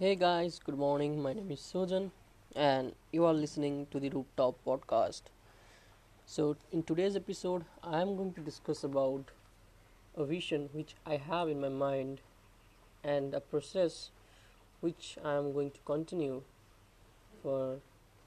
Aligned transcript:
Hey 0.00 0.14
guys, 0.16 0.58
good 0.64 0.78
morning. 0.78 1.20
My 1.22 1.34
name 1.34 1.50
is 1.50 1.60
Sojan, 1.60 2.10
and 2.56 2.94
you 3.12 3.26
are 3.26 3.34
listening 3.34 3.86
to 3.90 4.00
the 4.00 4.08
Rooftop 4.08 4.54
Podcast. 4.64 5.24
So, 6.24 6.56
in 6.72 6.84
today's 6.84 7.16
episode, 7.16 7.66
I 7.84 8.00
am 8.00 8.16
going 8.16 8.32
to 8.32 8.40
discuss 8.40 8.82
about 8.82 9.30
a 10.16 10.24
vision 10.24 10.70
which 10.72 10.94
I 11.04 11.16
have 11.16 11.50
in 11.50 11.60
my 11.60 11.68
mind 11.68 12.22
and 13.04 13.34
a 13.34 13.40
process 13.40 14.08
which 14.80 15.18
I 15.22 15.34
am 15.34 15.52
going 15.52 15.70
to 15.72 15.80
continue 15.84 16.40
for 17.42 17.76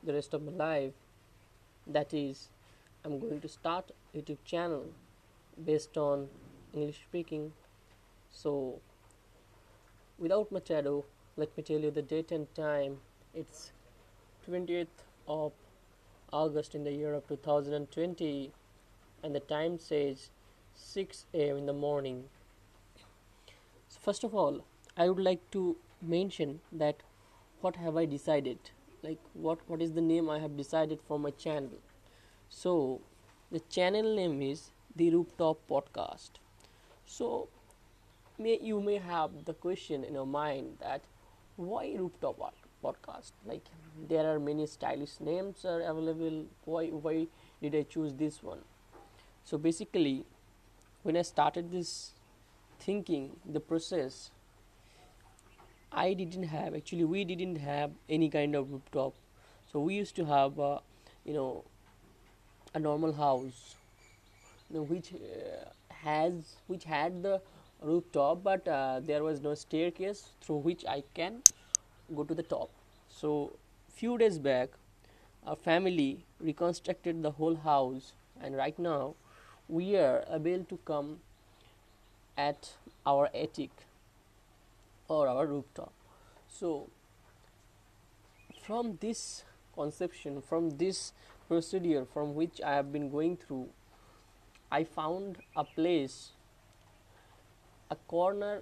the 0.03 0.13
rest 0.13 0.35
of 0.35 0.43
my 0.43 0.51
life. 0.51 0.93
That 1.87 2.13
is, 2.13 2.49
I'm 3.03 3.17
going 3.17 3.41
to 3.41 3.47
start 3.47 3.89
a 4.13 4.19
YouTube 4.19 4.45
channel 4.45 4.85
based 5.65 5.97
on 5.97 6.29
English 6.71 7.01
speaking. 7.09 7.51
So, 8.29 8.79
without 10.19 10.51
much 10.51 10.69
ado, 10.69 11.05
let 11.35 11.55
me 11.57 11.63
tell 11.63 11.79
you 11.79 11.89
the 11.89 12.01
date 12.01 12.31
and 12.31 12.53
time. 12.53 12.97
It's 13.33 13.71
20th 14.47 15.03
of 15.27 15.51
August 16.31 16.75
in 16.75 16.83
the 16.83 16.91
year 16.91 17.13
of 17.13 17.27
2020, 17.27 18.51
and 19.23 19.33
the 19.35 19.39
time 19.39 19.79
says 19.79 20.29
6 20.75 21.25
a.m. 21.33 21.57
in 21.57 21.65
the 21.65 21.73
morning. 21.73 22.25
So 23.87 23.99
first 23.99 24.23
of 24.23 24.35
all, 24.35 24.63
I 24.95 25.09
would 25.09 25.19
like 25.19 25.49
to 25.51 25.75
mention 26.01 26.59
that 26.71 26.97
what 27.61 27.77
have 27.77 27.97
I 27.97 28.05
decided? 28.05 28.59
Like 29.01 29.19
what 29.33 29.59
what 29.67 29.81
is 29.81 29.93
the 29.93 30.01
name 30.01 30.29
I 30.29 30.37
have 30.39 30.55
decided 30.55 30.99
for 31.07 31.17
my 31.17 31.31
channel? 31.31 31.79
So 32.49 33.01
the 33.51 33.59
channel 33.77 34.15
name 34.15 34.41
is 34.41 34.71
the 34.95 35.09
Rooftop 35.09 35.67
Podcast. 35.67 36.31
So 37.05 37.47
may 38.37 38.59
you 38.61 38.81
may 38.81 38.97
have 38.97 39.45
the 39.45 39.53
question 39.53 40.03
in 40.03 40.13
your 40.13 40.27
mind 40.27 40.77
that 40.79 41.01
why 41.55 41.93
rooftop 41.97 42.37
podcast? 42.83 43.31
Like 43.45 43.65
there 44.09 44.25
are 44.33 44.39
many 44.39 44.65
stylish 44.67 45.19
names 45.19 45.65
are 45.65 45.81
available. 45.81 46.45
Why 46.65 46.87
why 46.87 47.27
did 47.61 47.75
i 47.75 47.83
choose 47.83 48.13
this 48.13 48.41
one? 48.43 48.59
So 49.45 49.57
basically 49.57 50.25
when 51.03 51.17
i 51.17 51.21
started 51.21 51.71
this 51.71 52.11
thinking 52.79 53.25
the 53.45 53.59
process 53.59 54.31
i 55.91 56.13
didn't 56.13 56.43
have 56.53 56.75
actually 56.75 57.03
we 57.03 57.23
didn't 57.23 57.57
have 57.57 57.91
any 58.09 58.29
kind 58.29 58.55
of 58.55 58.71
rooftop 58.71 59.13
so 59.71 59.79
we 59.79 59.95
used 59.95 60.15
to 60.15 60.25
have 60.25 60.59
uh, 60.59 60.79
you 61.25 61.33
know 61.33 61.63
a 62.73 62.79
normal 62.79 63.13
house 63.13 63.75
which 64.69 65.13
uh, 65.13 65.69
has 66.05 66.55
which 66.67 66.83
had 66.85 67.21
the 67.23 67.41
rooftop 67.83 68.43
but 68.43 68.67
uh, 68.67 68.99
there 69.01 69.23
was 69.23 69.41
no 69.41 69.53
staircase 69.53 70.29
through 70.41 70.57
which 70.57 70.85
i 70.85 71.03
can 71.13 71.41
go 72.15 72.23
to 72.23 72.33
the 72.33 72.43
top. 72.43 72.69
So 73.09 73.53
few 73.93 74.17
days 74.17 74.39
back 74.39 74.69
our 75.45 75.55
family 75.55 76.25
reconstructed 76.39 77.21
the 77.21 77.31
whole 77.31 77.55
house 77.55 78.13
and 78.41 78.55
right 78.55 78.77
now 78.77 79.15
we 79.67 79.95
are 79.97 80.23
able 80.31 80.63
to 80.65 80.77
come 80.85 81.19
at 82.37 82.73
our 83.05 83.29
attic 83.35 83.71
or 85.07 85.27
our 85.27 85.45
rooftop. 85.45 85.91
So 86.47 86.87
from 88.65 88.97
this 89.01 89.43
conception 89.75 90.41
from 90.41 90.69
this 90.77 91.11
procedure 91.47 92.05
from 92.13 92.33
which 92.35 92.61
i 92.61 92.73
have 92.75 92.91
been 92.93 93.09
going 93.09 93.35
through 93.35 93.67
i 94.71 94.83
found 94.83 95.37
a 95.55 95.63
place 95.63 96.31
a 97.93 97.97
corner 98.07 98.53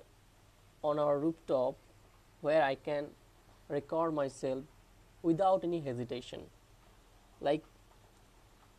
on 0.84 1.00
our 1.00 1.18
rooftop 1.20 1.76
where 2.42 2.64
I 2.64 2.76
can 2.76 3.08
record 3.70 4.14
myself 4.14 4.64
without 5.22 5.64
any 5.64 5.80
hesitation. 5.80 6.42
Like 7.40 7.64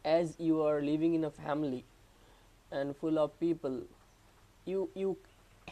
as 0.04 0.34
you 0.38 0.62
are 0.62 0.80
living 0.82 1.14
in 1.14 1.24
a 1.24 1.30
family 1.30 1.84
and 2.70 2.96
full 2.96 3.18
of 3.18 3.38
people, 3.40 3.82
you 4.64 4.88
you 4.94 5.16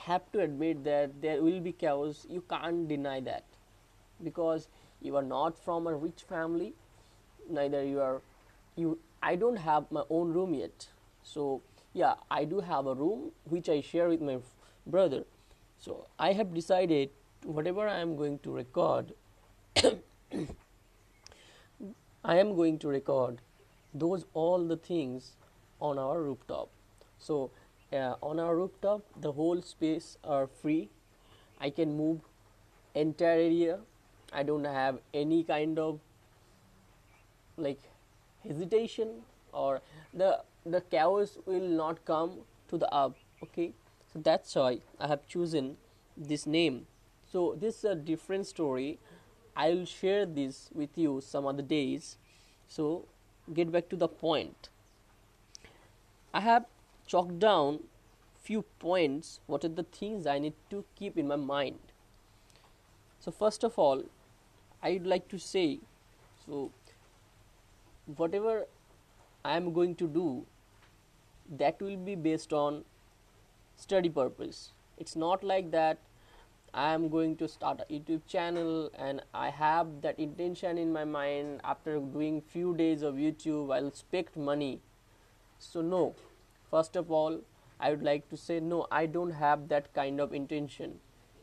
have 0.07 0.31
to 0.33 0.41
admit 0.41 0.85
that 0.85 1.21
there 1.23 1.43
will 1.43 1.61
be 1.61 1.73
chaos. 1.73 2.27
You 2.39 2.43
can't 2.53 2.89
deny 2.89 3.21
that 3.29 3.45
because 4.29 4.69
you 5.09 5.17
are 5.17 5.27
not 5.33 5.59
from 5.67 5.87
a 5.87 5.95
rich 5.95 6.23
family, 6.29 6.73
neither 7.59 7.85
you 7.85 8.01
are 8.01 8.23
you. 8.77 8.99
I 9.23 9.37
don't 9.37 9.63
have 9.67 9.91
my 9.99 10.05
own 10.19 10.33
room 10.39 10.55
yet, 10.55 10.89
so 11.23 11.61
yeah, 11.93 12.15
I 12.31 12.45
do 12.45 12.61
have 12.61 12.87
a 12.87 12.95
room 12.95 13.33
which 13.57 13.69
I 13.69 13.81
share 13.81 14.09
with 14.09 14.23
my 14.31 14.39
brother. 14.87 15.25
So 15.79 16.07
I 16.19 16.33
have 16.33 16.55
decided 16.55 17.11
whatever 17.45 17.89
I 17.89 17.99
am 17.99 18.17
going 18.17 18.39
to 18.41 18.53
record, 18.53 19.15
I 22.25 22.37
am 22.37 22.55
going 22.55 22.79
to 22.81 22.89
record 22.89 23.41
those 23.95 24.27
all 24.35 24.67
the 24.67 24.77
things 24.77 25.33
on 25.81 25.99
our 25.99 26.23
rooftop. 26.23 26.69
So 27.19 27.51
uh, 27.93 28.15
on 28.23 28.39
our 28.39 28.57
rooftop, 28.57 29.03
the 29.21 29.33
whole 29.33 29.63
space 29.63 30.17
are 30.23 30.47
free. 30.47 30.91
I 31.61 31.71
can 31.71 31.97
move 31.97 32.21
entire 32.95 33.41
area. 33.41 33.79
I 34.33 34.43
don't 34.43 34.65
have 34.65 34.99
any 35.13 35.43
kind 35.43 35.79
of 35.79 36.01
like 37.57 37.81
hesitation 38.45 39.23
or 39.53 39.81
the 40.15 40.43
the 40.65 40.81
chaos 40.83 41.39
will 41.47 41.69
not 41.69 42.05
come 42.05 42.39
to 42.69 42.79
the 42.79 42.89
up 42.93 43.17
okay 43.43 43.73
so 44.13 44.19
that's 44.19 44.55
why 44.55 44.79
i 44.99 45.07
have 45.07 45.27
chosen 45.27 45.77
this 46.17 46.47
name. 46.47 46.87
So 47.33 47.57
this 47.59 47.79
is 47.79 47.85
a 47.85 47.95
different 47.95 48.47
story. 48.47 48.99
I 49.57 49.71
will 49.71 49.85
share 49.85 50.27
this 50.27 50.71
with 50.75 50.97
you 50.97 51.21
some 51.21 51.47
other 51.47 51.63
days. 51.63 52.19
So 52.69 53.07
get 53.55 53.73
back 53.73 53.89
to 53.91 53.97
the 53.97 54.09
point. 54.09 54.69
I 56.35 56.41
have 56.41 56.67
chalked 57.07 57.39
down 57.39 57.81
few 58.43 58.63
points. 58.79 59.41
What 59.47 59.65
are 59.65 59.69
the 59.69 59.83
things 59.83 60.27
i 60.27 60.39
need 60.39 60.55
to 60.71 60.85
keep 60.97 61.17
in 61.17 61.29
my 61.29 61.37
mind? 61.37 61.79
So 63.21 63.31
first 63.31 63.65
of 63.65 63.79
all 63.79 64.05
i 64.83 64.93
would 64.93 65.07
like 65.07 65.29
to 65.29 65.39
say 65.39 65.79
so 66.45 66.71
whatever 68.21 68.67
i 69.45 69.57
am 69.57 69.73
going 69.79 69.95
to 69.95 70.07
do 70.09 70.47
that 71.63 71.83
will 71.83 71.99
be 71.99 72.15
based 72.15 72.53
on 72.53 72.83
study 73.81 74.09
purpose. 74.09 74.73
It's 74.99 75.17
not 75.17 75.43
like 75.43 75.71
that 75.73 75.99
i 76.73 76.93
am 76.95 77.09
going 77.13 77.35
to 77.37 77.47
start 77.49 77.81
a 77.81 77.93
youtube 77.93 78.25
channel 78.33 78.91
and 79.07 79.21
i 79.35 79.49
have 79.51 79.89
that 80.03 80.19
intention 80.25 80.79
in 80.79 80.93
my 80.93 81.05
mind 81.05 81.61
after 81.65 81.99
doing 81.99 82.41
few 82.41 82.75
days 82.77 83.03
of 83.03 83.17
youtube 83.17 83.75
i'll 83.75 83.89
expect 83.89 84.37
money. 84.37 84.81
So 85.59 85.81
no. 85.83 86.15
First 86.71 86.97
of 86.97 87.11
all 87.11 87.41
i 87.81 87.91
would 87.91 88.03
like 88.03 88.29
to 88.29 88.37
say 88.37 88.61
no 88.61 88.87
i 88.91 89.07
don't 89.07 89.33
have 89.33 89.69
that 89.69 89.93
kind 89.95 90.21
of 90.21 90.33
intention. 90.33 91.01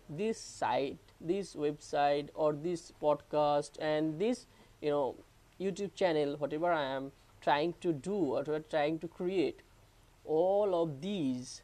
This 0.10 0.40
site 0.40 1.14
this 1.20 1.56
website 1.56 2.30
or 2.34 2.54
this 2.54 2.94
podcast 3.02 3.78
and 3.82 4.20
this 4.20 4.46
you 4.82 4.92
know 4.92 5.16
youtube 5.60 5.96
channel 5.96 6.36
whatever 6.38 6.72
i 6.72 6.84
am 6.84 7.12
trying 7.42 7.74
to 7.82 7.92
do 7.92 8.16
or 8.16 8.44
trying 8.70 9.00
to 9.00 9.08
create 9.08 9.62
all 10.26 10.76
of 10.82 11.02
these 11.02 11.64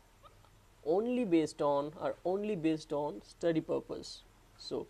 only 0.85 1.25
based 1.25 1.61
on 1.61 1.91
or 1.99 2.15
only 2.25 2.55
based 2.55 2.93
on 2.93 3.21
study 3.27 3.61
purpose. 3.61 4.23
So 4.57 4.87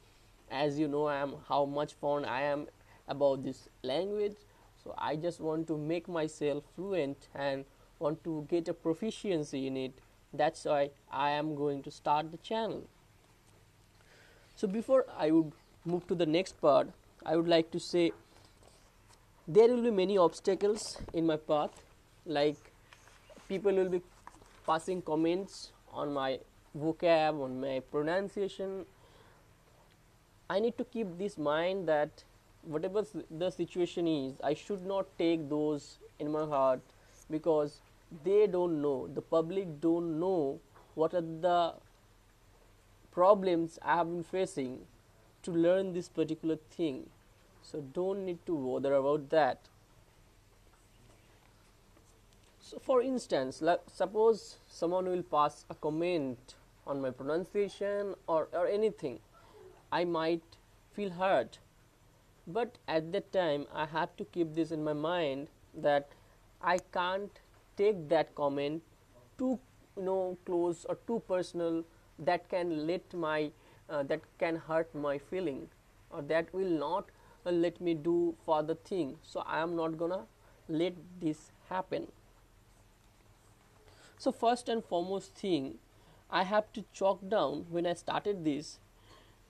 as 0.52 0.78
you 0.78 0.88
know 0.88 1.06
i 1.08 1.16
am 1.16 1.36
how 1.50 1.66
much 1.66 1.94
fond 1.94 2.26
i 2.26 2.42
am 2.42 2.68
about 3.08 3.44
this 3.44 3.70
language. 3.84 4.36
So 4.84 4.94
i 4.98 5.16
just 5.16 5.40
want 5.40 5.68
to 5.68 5.78
make 5.78 6.08
myself 6.08 6.64
fluent 6.76 7.28
and 7.36 7.66
want 8.00 8.24
to 8.24 8.46
get 8.50 8.68
a 8.68 8.74
proficiency 8.74 9.68
in 9.68 9.78
it. 9.78 9.94
That's 10.34 10.66
why 10.66 10.90
i 11.12 11.30
am 11.32 11.56
going 11.56 11.84
to 11.84 11.92
start 11.92 12.32
the 12.32 12.38
channel. 12.38 12.84
So 14.56 14.68
before 14.68 15.06
i 15.18 15.32
would 15.32 15.52
move 15.86 16.08
to 16.08 16.16
the 16.16 16.26
next 16.26 16.62
part 16.62 16.88
i 17.26 17.36
would 17.36 17.48
like 17.48 17.72
to 17.72 17.80
say 17.80 18.12
there 19.48 19.68
will 19.68 19.84
be 19.84 19.92
many 19.92 20.18
obstacles 20.18 20.98
in 21.14 21.26
my 21.26 21.36
path. 21.36 21.82
Like 22.26 22.56
people 23.50 23.74
will 23.74 23.90
be 23.90 24.02
passing 24.66 25.02
comments 25.02 25.74
on 25.94 26.14
my 26.14 26.40
vocab, 26.78 27.42
on 27.44 27.60
my 27.62 27.82
pronunciation. 27.92 28.86
I 30.50 30.60
need 30.60 30.78
to 30.78 30.84
keep 30.84 31.18
this 31.18 31.38
mind 31.38 31.88
that 31.88 32.24
whatever 32.64 33.04
the 33.30 33.50
situation 33.50 34.08
is, 34.08 34.34
I 34.44 34.54
should 34.54 34.86
not 34.86 35.06
take 35.18 35.50
those 35.50 35.98
in 36.20 36.32
my 36.32 36.46
heart 36.46 36.82
because 37.30 37.80
they 38.24 38.48
don't 38.48 38.82
know, 38.82 39.08
the 39.14 39.22
public 39.22 39.82
don't 39.82 40.20
know 40.20 40.60
what 40.96 41.14
are 41.14 41.22
the 41.22 41.74
problems 43.12 43.80
I 43.82 43.96
have 43.96 44.08
been 44.08 44.24
facing 44.24 44.80
to 45.44 45.52
learn 45.52 45.94
this 45.94 46.10
particular 46.10 46.58
thing. 46.72 47.10
So 47.62 47.82
don't 47.94 48.26
need 48.26 48.46
to 48.46 48.58
bother 48.58 48.94
about 48.94 49.30
that. 49.30 49.60
So, 52.74 52.80
for 52.80 53.04
instance, 53.04 53.62
like, 53.62 53.82
suppose 53.86 54.58
someone 54.68 55.06
will 55.06 55.22
pass 55.22 55.64
a 55.70 55.76
comment 55.76 56.56
on 56.88 57.02
my 57.02 57.12
pronunciation 57.12 58.16
or, 58.26 58.48
or 58.52 58.66
anything. 58.66 59.20
I 59.92 60.06
might 60.06 60.58
feel 60.92 61.12
hurt. 61.12 61.60
But 62.48 62.80
at 62.88 63.12
that 63.12 63.32
time, 63.32 63.68
I 63.72 63.86
have 63.86 64.18
to 64.18 64.26
keep 64.26 64.56
this 64.56 64.72
in 64.72 64.84
my 64.84 64.94
mind 64.94 65.50
that 65.76 66.10
I 66.64 66.80
can't 66.92 67.40
take 67.78 68.10
that 68.10 68.34
comment 68.34 68.82
too 69.38 69.60
you 69.96 70.04
know 70.04 70.36
close 70.44 70.84
or 70.90 70.96
too 71.06 71.22
personal 71.28 71.84
that 72.18 72.50
can 72.50 72.88
let 72.88 73.14
my 73.14 73.52
uh, 73.90 74.02
that 74.04 74.22
can 74.40 74.56
hurt 74.56 74.94
my 74.96 75.18
feeling 75.20 75.68
or 76.10 76.24
that 76.24 76.52
will 76.54 76.70
not 76.70 77.10
uh, 77.46 77.52
let 77.52 77.80
me 77.82 77.94
do 77.94 78.36
further 78.46 78.76
thing 78.76 79.16
so 79.24 79.44
i 79.48 79.60
am 79.60 79.76
not 79.76 79.98
gonna 79.98 80.22
let 80.68 80.94
this 81.20 81.52
happen 81.70 82.08
so 84.24 84.32
first 84.32 84.70
and 84.70 84.84
foremost 84.94 85.36
thing 85.44 85.70
i 86.42 86.44
have 86.54 86.72
to 86.78 86.84
chalk 87.02 87.28
down 87.36 87.66
when 87.70 87.86
i 87.86 87.94
started 88.02 88.44
this 88.46 88.80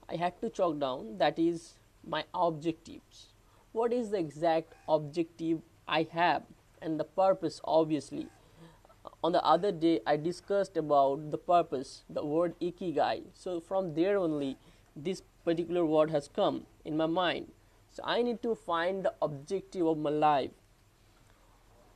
i 0.09 0.15
had 0.25 0.39
to 0.41 0.49
chalk 0.59 0.79
down 0.79 1.17
that 1.17 1.39
is 1.39 1.73
my 2.05 2.23
objectives. 2.33 3.27
What 3.71 3.93
is 3.93 4.11
the 4.11 4.19
exact 4.19 4.73
objective 4.87 5.61
i 5.87 6.07
have 6.11 6.43
and 6.81 6.99
the 6.99 7.03
purpose 7.03 7.61
obviously? 7.63 8.27
On 9.23 9.31
the 9.31 9.43
other 9.43 9.71
day 9.71 10.01
i 10.05 10.17
discussed 10.17 10.77
about 10.77 11.31
the 11.31 11.37
purpose 11.37 12.03
the 12.09 12.25
word 12.25 12.55
ikigai. 12.59 13.23
So 13.33 13.59
from 13.59 13.93
there 13.95 14.17
only 14.17 14.57
this 14.95 15.21
particular 15.43 15.85
word 15.85 16.11
has 16.11 16.27
come 16.27 16.65
in 16.85 16.97
my 16.97 17.05
mind. 17.05 17.51
So 17.89 18.03
i 18.05 18.21
need 18.21 18.41
to 18.43 18.55
find 18.55 19.05
the 19.05 19.13
objective 19.21 19.87
of 19.87 19.97
my 19.97 20.09
life 20.09 20.51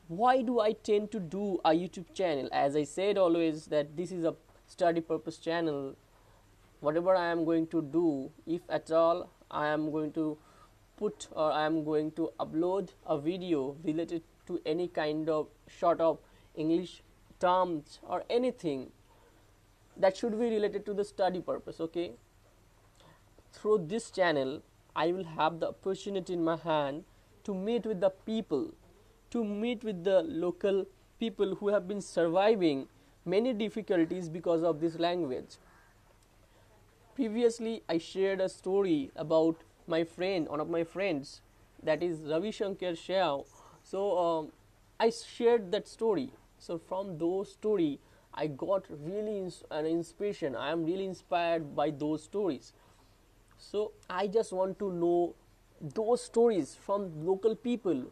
why 0.07 0.42
do 0.42 0.62
i 0.62 0.71
tend 0.71 1.12
to 1.12 1.19
do 1.19 1.59
a 1.65 1.71
youtube 1.71 2.13
channel? 2.13 2.48
As 2.51 2.75
i 2.77 2.83
said 2.83 3.18
always 3.18 3.65
that 3.65 3.98
this 3.98 4.12
is 4.12 4.24
a 4.24 4.36
study 4.68 5.01
purpose 5.01 5.38
channel. 5.38 5.95
Whatever 6.80 7.15
i 7.15 7.25
am 7.25 7.44
going 7.44 7.68
to 7.68 7.81
do 7.81 8.31
if 8.45 8.62
at 8.69 8.89
all 8.92 9.30
i 9.51 9.68
am 9.68 9.92
going 9.92 10.13
to 10.13 10.38
put 10.95 11.27
or 11.31 11.51
i 11.51 11.65
am 11.65 11.83
going 11.83 12.12
to 12.12 12.30
upload 12.39 12.89
a 13.06 13.18
video 13.19 13.75
related 13.83 14.21
to 14.45 14.62
any 14.65 14.88
kind 14.88 15.27
of 15.27 15.48
short 15.68 16.00
of 16.00 16.19
english 16.56 17.01
terms 17.39 18.00
or 18.04 18.24
anything 18.30 18.92
that 19.98 20.15
should 20.15 20.39
be 20.39 20.50
related 20.56 20.86
to 20.86 20.94
the 20.94 21.04
study 21.04 21.42
purpose 21.42 21.81
okay? 21.81 22.12
Through 23.51 23.88
this 23.88 24.09
channel 24.12 24.62
i 24.95 25.12
will 25.12 25.25
have 25.25 25.59
the 25.59 25.69
opportunity 25.69 26.33
in 26.33 26.44
my 26.44 26.56
hand 26.56 27.04
to 27.44 27.54
meet 27.54 27.86
with 27.86 28.00
the 28.00 28.12
people 28.12 28.74
to 29.31 29.44
meet 29.44 29.83
with 29.83 30.03
the 30.03 30.21
local 30.24 30.85
people 31.19 31.56
who 31.56 31.69
have 31.69 31.88
been 31.88 32.01
surviving 32.01 32.88
many 33.25 33.53
difficulties 33.53 34.29
because 34.29 34.63
of 34.63 34.79
this 34.79 34.97
language. 35.00 35.57
Previously 37.15 37.81
i 37.89 37.97
shared 37.97 38.39
a 38.39 38.47
story 38.47 39.12
about 39.15 39.63
my 39.94 40.03
friend 40.06 40.47
one 40.47 40.62
of 40.63 40.69
my 40.75 40.83
friends 40.91 41.31
that 41.89 42.03
is 42.07 42.19
ravi 42.33 42.51
shankar 42.51 42.91
Xiao. 43.01 43.45
so 43.83 44.03
um, 44.25 44.51
i 45.00 45.09
shared 45.09 45.71
that 45.71 45.88
story. 45.88 46.31
So 46.59 46.77
from 46.77 47.18
those 47.18 47.51
story 47.51 48.00
i 48.33 48.47
got 48.47 48.85
really 48.89 49.38
ins- 49.39 49.63
an 49.71 49.85
inspiration. 49.88 50.56
I 50.56 50.71
am 50.71 50.85
really 50.85 51.06
inspired 51.06 51.75
by 51.75 51.89
those 51.89 52.23
stories. 52.23 52.71
So 53.57 53.91
i 54.09 54.27
just 54.27 54.53
want 54.53 54.80
to 54.80 54.91
know 54.94 55.35
those 56.01 56.23
stories 56.23 56.75
from 56.75 57.09
local 57.25 57.56
people 57.56 58.03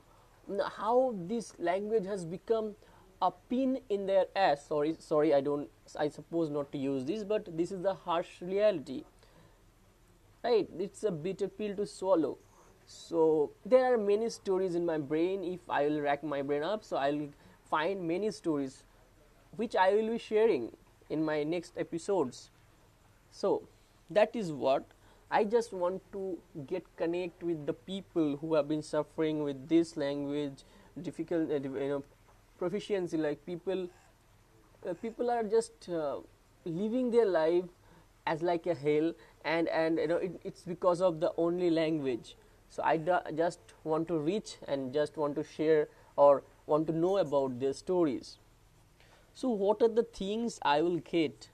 how 0.78 1.16
this 1.28 1.54
language 1.60 2.06
has 2.06 2.26
become 2.26 2.76
a 3.22 3.32
pin 3.50 3.80
in 3.90 4.06
their 4.06 4.26
ass. 4.36 4.68
Sorry 4.68 4.96
sorry 5.00 5.34
i 5.34 5.42
don't 5.42 5.70
i 6.00 6.08
suppose 6.10 6.50
not 6.50 6.72
to 6.72 6.78
use 6.78 7.06
this 7.06 7.24
but 7.24 7.58
this 7.58 7.72
is 7.72 7.82
the 7.82 7.94
harsh 7.94 8.42
reality. 8.42 9.04
Right? 10.44 10.68
It's 10.78 11.04
a 11.04 11.12
bitter 11.12 11.48
pill 11.48 11.76
to 11.78 11.86
swallow. 11.88 12.38
So 12.86 13.52
there 13.66 13.92
are 13.92 13.98
many 13.98 14.30
stories 14.30 14.76
in 14.76 14.86
my 14.86 14.98
brain. 14.98 15.44
If 15.44 15.70
i 15.70 15.88
will 15.88 16.02
rack 16.02 16.24
my 16.24 16.42
brain 16.42 16.64
up 16.64 16.84
so 16.84 16.98
i'll 16.98 17.28
find 17.70 18.08
many 18.08 18.32
stories 18.32 18.84
which 19.56 19.76
I 19.76 19.94
will 19.94 20.10
be 20.12 20.18
sharing 20.18 20.76
in 21.10 21.24
my 21.24 21.44
next 21.44 21.78
episodes. 21.78 22.50
So 23.32 23.68
that 24.10 24.36
is 24.36 24.52
what 24.52 24.86
I 25.30 25.44
just 25.44 25.74
want 25.74 26.02
to 26.14 26.38
get 26.68 26.86
connect 26.98 27.44
with 27.44 27.66
the 27.66 27.74
people 27.74 28.38
who 28.38 28.54
have 28.54 28.68
been 28.68 28.84
suffering 28.84 29.44
with 29.44 29.68
this 29.68 29.98
language 29.98 30.64
difficult 31.02 31.52
uh, 31.52 31.56
you 31.56 31.90
know 31.90 32.04
proficiency 32.58 33.18
like 33.18 33.46
people 33.46 33.90
uh, 34.88 34.94
people 34.94 35.30
are 35.30 35.44
just 35.44 35.90
uh, 35.90 36.18
living 36.64 37.12
their 37.12 37.26
life 37.26 37.66
as 38.28 38.42
like 38.42 38.66
a 38.66 38.74
hell 38.74 39.14
and 39.44 39.68
and 39.70 39.98
you 39.98 40.08
know 40.08 40.18
it, 40.18 40.40
it's 40.44 40.62
because 40.62 41.02
of 41.02 41.20
the 41.20 41.32
only 41.38 41.70
language 41.70 42.36
so 42.70 42.84
I 42.84 42.98
just 43.36 43.60
want 43.84 44.08
to 44.10 44.18
reach 44.20 44.58
and 44.68 44.94
just 44.94 45.18
want 45.18 45.36
to 45.36 45.44
share 45.44 45.88
or 46.18 46.44
want 46.66 46.88
to 46.88 46.94
know 46.94 47.18
about 47.18 47.60
their 47.60 47.74
stories. 47.74 48.38
So, 49.34 49.50
what 49.50 49.82
are 49.82 49.88
the 49.88 50.04
things 50.04 50.60
I 50.62 50.82
will 50.82 50.98
get 50.98 51.50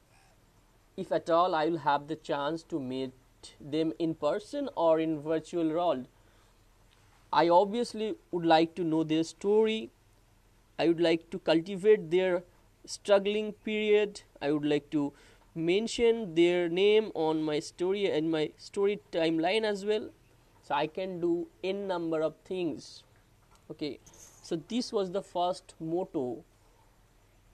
if 0.98 1.12
at 1.12 1.30
all 1.30 1.54
I 1.54 1.66
will 1.66 1.78
have 1.80 2.08
the 2.08 2.16
chance 2.16 2.64
to 2.64 2.80
meet 2.80 3.12
them 3.60 3.94
in 4.00 4.16
person 4.16 4.70
or 4.76 5.00
in 5.00 5.22
virtual 5.22 5.70
world? 5.70 6.08
I 7.34 7.50
obviously 7.50 8.16
would 8.32 8.46
like 8.46 8.76
to 8.76 8.84
know 8.84 9.04
their 9.04 9.24
story. 9.24 9.92
I 10.78 10.88
would 10.88 11.00
like 11.00 11.30
to 11.32 11.40
cultivate 11.40 12.10
their 12.12 12.44
struggling 12.86 13.54
period. 13.54 14.22
I 14.42 14.52
would 14.52 14.66
like 14.66 14.90
to 14.92 15.14
mention 15.56 16.36
their 16.36 16.70
name 16.70 17.12
on 17.14 17.44
my 17.44 17.60
story 17.60 18.10
and 18.10 18.32
my 18.32 18.52
story 18.58 19.00
timeline 19.12 19.64
as 19.64 19.86
well. 19.86 20.10
So 20.64 20.76
I 20.76 20.88
can 20.88 21.20
do 21.20 21.48
n 21.64 21.88
number 21.88 22.22
of 22.22 22.36
things. 22.46 23.04
Okay 23.70 24.00
so 24.42 24.56
this 24.68 24.92
was 24.92 25.12
the 25.12 25.22
first 25.22 25.76
motto 25.80 26.44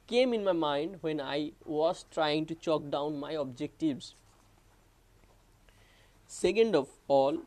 came 0.07 0.33
in 0.33 0.43
my 0.43 0.53
mind 0.53 0.95
when 1.01 1.19
i 1.21 1.51
was 1.65 2.05
trying 2.15 2.45
to 2.51 2.55
chalk 2.67 2.89
down 2.95 3.19
my 3.19 3.33
objectives 3.33 4.15
second 6.27 6.75
of 6.75 6.87
all 7.07 7.39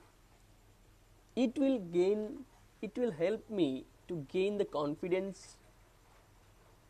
it 1.36 1.56
will 1.58 1.78
gain 1.78 2.44
it 2.82 2.96
will 2.96 3.12
help 3.12 3.48
me 3.50 3.84
to 4.08 4.26
gain 4.32 4.58
the 4.58 4.64
confidence 4.64 5.56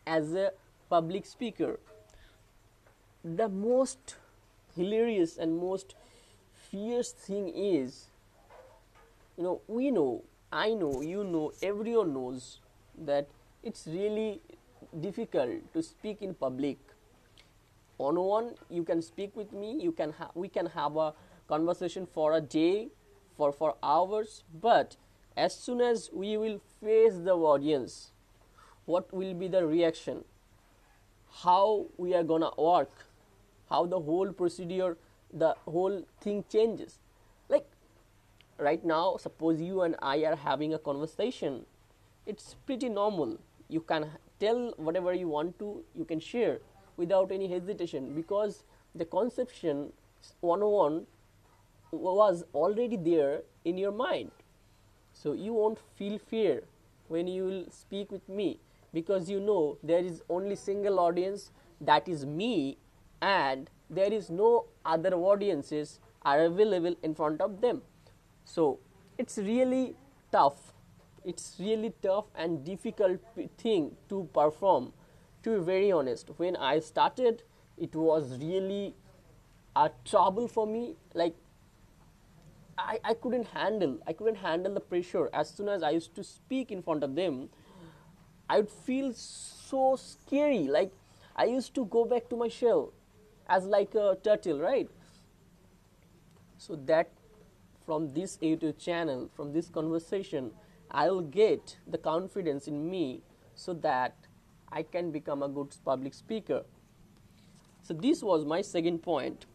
as 0.06 0.32
a 0.32 0.50
public 0.88 1.26
speaker 1.26 1.78
the 3.25 3.48
most 3.48 4.16
hilarious 4.76 5.37
and 5.37 5.58
most 5.58 5.94
fierce 6.70 7.12
thing 7.12 7.48
is 7.48 8.06
you 9.37 9.44
know 9.44 9.61
we 9.68 9.90
know 9.90 10.23
I 10.52 10.75
know, 10.75 11.00
you 11.00 11.23
know, 11.23 11.52
everyone 11.62 12.12
knows 12.12 12.59
that 13.06 13.28
it's 13.62 13.87
really 13.87 14.40
difficult 15.00 15.73
to 15.75 15.82
speak 15.82 16.23
in 16.23 16.35
public. 16.35 16.78
On 17.99 18.18
one, 18.18 18.54
you 18.68 18.82
can 18.82 19.00
speak 19.00 19.37
with 19.37 19.52
me. 19.52 19.80
You 19.80 19.92
can 19.92 20.12
ha- 20.12 20.32
we 20.35 20.49
can 20.49 20.66
have 20.66 20.97
a 20.97 21.14
conversation 21.50 22.07
for 22.07 22.33
a 22.37 22.40
day, 22.40 22.88
for 23.37 23.52
for 23.52 23.75
hours. 23.83 24.45
But 24.69 24.97
as 25.37 25.54
soon 25.66 25.80
as 25.90 26.09
we 26.12 26.37
will 26.37 26.59
face 26.80 27.21
the 27.28 27.37
audience, 27.52 28.12
what 28.87 29.12
will 29.12 29.35
be 29.35 29.49
the 29.49 29.66
reaction? 29.66 30.25
How 31.45 31.87
we 31.97 32.14
are 32.14 32.25
gonna 32.25 32.50
work? 32.59 33.07
How 33.69 33.87
the 33.87 34.00
whole 34.00 34.33
procedure, 34.33 34.97
the 35.33 35.54
whole 35.64 36.04
thing 36.21 36.45
changes 36.50 36.99
Like 37.49 37.66
right 38.59 38.85
now 38.85 39.16
suppose 39.16 39.61
you 39.61 39.83
and 39.83 39.97
i 40.02 40.16
are 40.30 40.37
having 40.37 40.75
a 40.75 40.78
conversation 40.78 41.64
it's 42.26 42.57
pretty 42.66 42.88
normal 42.88 43.38
you 43.69 43.80
can 43.80 44.07
tell 44.38 44.75
whatever 44.76 45.14
you 45.14 45.28
want 45.28 45.59
to 45.59 45.83
you 45.95 46.04
can 46.04 46.21
share 46.21 46.59
without 46.97 47.33
any 47.33 47.49
hesitation 47.49 48.14
because 48.14 48.64
the 48.95 49.04
conception 49.04 49.92
101 50.40 51.07
was 51.90 52.44
already 52.54 52.97
there 52.97 53.42
in 53.64 53.78
your 53.78 53.92
mind. 53.92 54.30
So 55.12 55.32
you 55.32 55.52
won't 55.52 55.78
feel 55.97 56.18
fear 56.18 56.62
when 57.09 57.26
you 57.26 57.44
will 57.44 57.64
speak 57.70 58.11
with 58.12 58.28
me 58.28 58.61
because 58.92 59.28
you 59.28 59.40
know 59.40 59.78
there 59.82 60.04
is 60.04 60.23
only 60.28 60.56
single 60.56 60.99
audience 60.99 61.50
that 61.80 62.09
is 62.09 62.25
me 62.25 62.78
and 63.20 63.68
there 63.88 64.12
is 64.12 64.30
no 64.30 64.66
other 64.85 65.14
audiences 65.14 65.99
are 66.23 66.44
available 66.44 66.94
in 67.02 67.14
front 67.14 67.40
of 67.40 67.61
them. 67.61 67.82
So 68.44 68.78
it's 69.18 69.38
really 69.38 69.94
tough. 70.32 70.73
It's 71.25 71.56
really 71.59 71.92
tough 72.02 72.26
and 72.35 72.64
difficult 72.64 73.20
thing 73.59 73.97
to 74.09 74.28
perform. 74.32 74.92
To 75.42 75.59
be 75.59 75.64
very 75.64 75.90
honest 75.90 76.30
when 76.37 76.54
i 76.56 76.80
started 76.80 77.42
it 77.78 77.94
was 77.94 78.38
really 78.38 78.94
a 79.75 79.90
trouble 80.04 80.47
for 80.49 80.66
me. 80.66 80.97
Like 81.14 81.35
I, 82.88 82.99
I 83.04 83.14
couldn't 83.14 83.49
handle 83.49 83.99
i 84.06 84.12
couldn't 84.12 84.37
handle 84.37 84.75
the 84.75 84.80
pressure. 84.80 85.28
As 85.32 85.50
soon 85.50 85.68
as 85.68 85.82
i 85.82 85.90
used 85.90 86.14
to 86.14 86.25
speak 86.25 86.70
in 86.70 86.82
front 86.82 87.04
of 87.04 87.14
them 87.14 87.49
i 88.49 88.56
would 88.56 88.70
feel 88.70 89.12
so 89.12 89.96
scary. 89.96 90.64
Like 90.68 90.92
i 91.37 91.44
used 91.44 91.75
to 91.75 91.84
go 91.87 92.04
back 92.04 92.28
to 92.30 92.37
my 92.37 92.49
shell 92.49 92.92
as 93.49 93.64
like 93.64 93.94
a 93.94 94.16
turtle 94.22 94.60
right? 94.60 94.88
So 96.58 96.76
that 96.87 97.10
from 97.87 98.12
this 98.14 98.37
youtube 98.38 98.78
channel 98.78 99.30
from 99.34 99.52
this 99.52 99.68
conversation 99.68 100.50
i 100.90 101.10
will 101.10 101.22
get 101.22 101.76
the 101.87 101.99
confidence 101.99 102.68
in 102.68 102.90
me 102.90 103.22
so 103.54 103.72
that 103.72 104.14
i 104.70 104.82
can 104.82 105.10
become 105.10 105.42
a 105.42 105.49
good 105.49 105.75
public 105.84 106.14
speaker. 106.14 106.62
So 107.82 107.94
this 107.94 108.22
was 108.22 108.44
my 108.44 108.60
second 108.62 109.02
point 109.02 109.46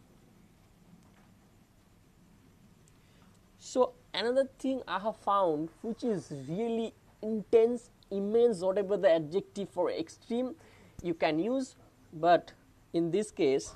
so 3.66 3.92
another 4.14 4.44
thing 4.60 4.80
i 4.86 4.96
have 5.04 5.16
found 5.16 5.68
which 5.82 6.04
is 6.04 6.32
really 6.48 6.92
intense 7.20 7.90
immense 8.12 8.60
whatever 8.60 8.96
the 8.96 9.10
adjective 9.12 9.68
for 9.68 9.90
extreme 9.90 10.54
you 11.02 11.12
can 11.12 11.40
use 11.40 11.74
but 12.12 12.52
in 12.92 13.10
this 13.10 13.32
case 13.32 13.74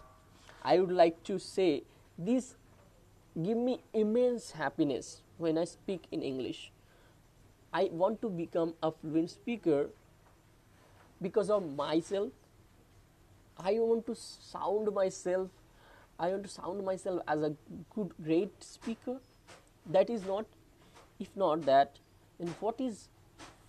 i 0.62 0.78
would 0.78 0.92
like 0.92 1.20
to 1.24 1.38
say 1.40 1.82
this 2.16 2.54
give 3.42 3.56
me 3.56 3.80
immense 3.92 4.52
happiness 4.52 5.22
when 5.38 5.58
i 5.58 5.64
speak 5.64 6.06
in 6.12 6.22
english. 6.22 6.70
I 7.72 7.88
want 7.92 8.20
to 8.22 8.28
become 8.28 8.74
a 8.82 8.90
fluent 8.90 9.30
speaker 9.30 9.90
because 11.22 11.48
of 11.48 11.64
myself. 11.76 12.32
I 13.56 13.74
want 13.74 14.06
to 14.06 14.16
sound 14.16 14.92
myself. 14.92 15.50
I 16.18 16.30
want 16.30 16.42
to 16.42 16.50
sound 16.50 16.84
myself 16.84 17.22
as 17.28 17.42
a 17.42 17.54
good 17.94 18.12
great 18.24 18.64
speaker 18.64 19.20
that 19.86 20.10
is 20.10 20.24
not 20.24 20.46
if 21.18 21.34
not 21.36 21.62
that 21.62 21.98
then 22.38 22.54
what 22.60 22.80
is 22.80 23.08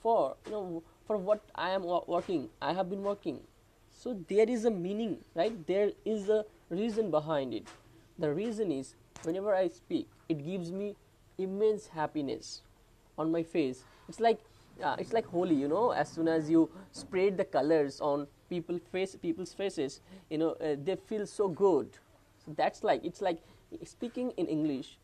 for 0.01 0.35
you 0.45 0.51
know 0.51 0.83
for 1.05 1.17
what 1.17 1.41
i 1.55 1.69
am 1.69 1.83
working 2.07 2.49
i 2.61 2.73
have 2.73 2.89
been 2.89 3.03
working. 3.03 3.39
So 3.93 4.17
there 4.27 4.49
is 4.49 4.65
a 4.65 4.71
meaning 4.71 5.17
right? 5.35 5.55
There 5.67 5.91
is 6.05 6.29
a 6.29 6.43
reason 6.69 7.11
behind 7.11 7.53
it. 7.53 7.67
The 8.17 8.33
reason 8.33 8.71
is 8.71 8.95
whenever 9.23 9.53
i 9.53 9.67
speak 9.67 10.07
it 10.29 10.43
gives 10.45 10.71
me 10.71 10.95
immense 11.37 11.87
happiness 11.87 12.61
on 13.17 13.31
my 13.31 13.43
face. 13.43 13.83
It's 14.09 14.19
like 14.19 14.39
uh, 14.83 14.95
it's 14.97 15.13
like 15.13 15.25
holy 15.27 15.55
you 15.55 15.67
know 15.67 15.91
as 15.91 16.09
soon 16.09 16.27
as 16.27 16.49
you 16.49 16.69
spread 16.91 17.37
the 17.37 17.45
colors 17.45 17.99
on 18.01 18.27
people 18.49 18.79
face 18.91 19.15
people's 19.15 19.53
faces 19.53 19.99
you 20.29 20.37
know 20.37 20.51
uh, 20.53 20.75
they 20.83 20.95
feel 20.95 21.27
so 21.27 21.47
good. 21.47 21.89
So 22.43 22.53
that's 22.57 22.83
like 22.83 23.05
it's 23.05 23.21
like 23.21 23.39
speaking 23.85 24.31
in 24.37 24.47
english 24.47 24.97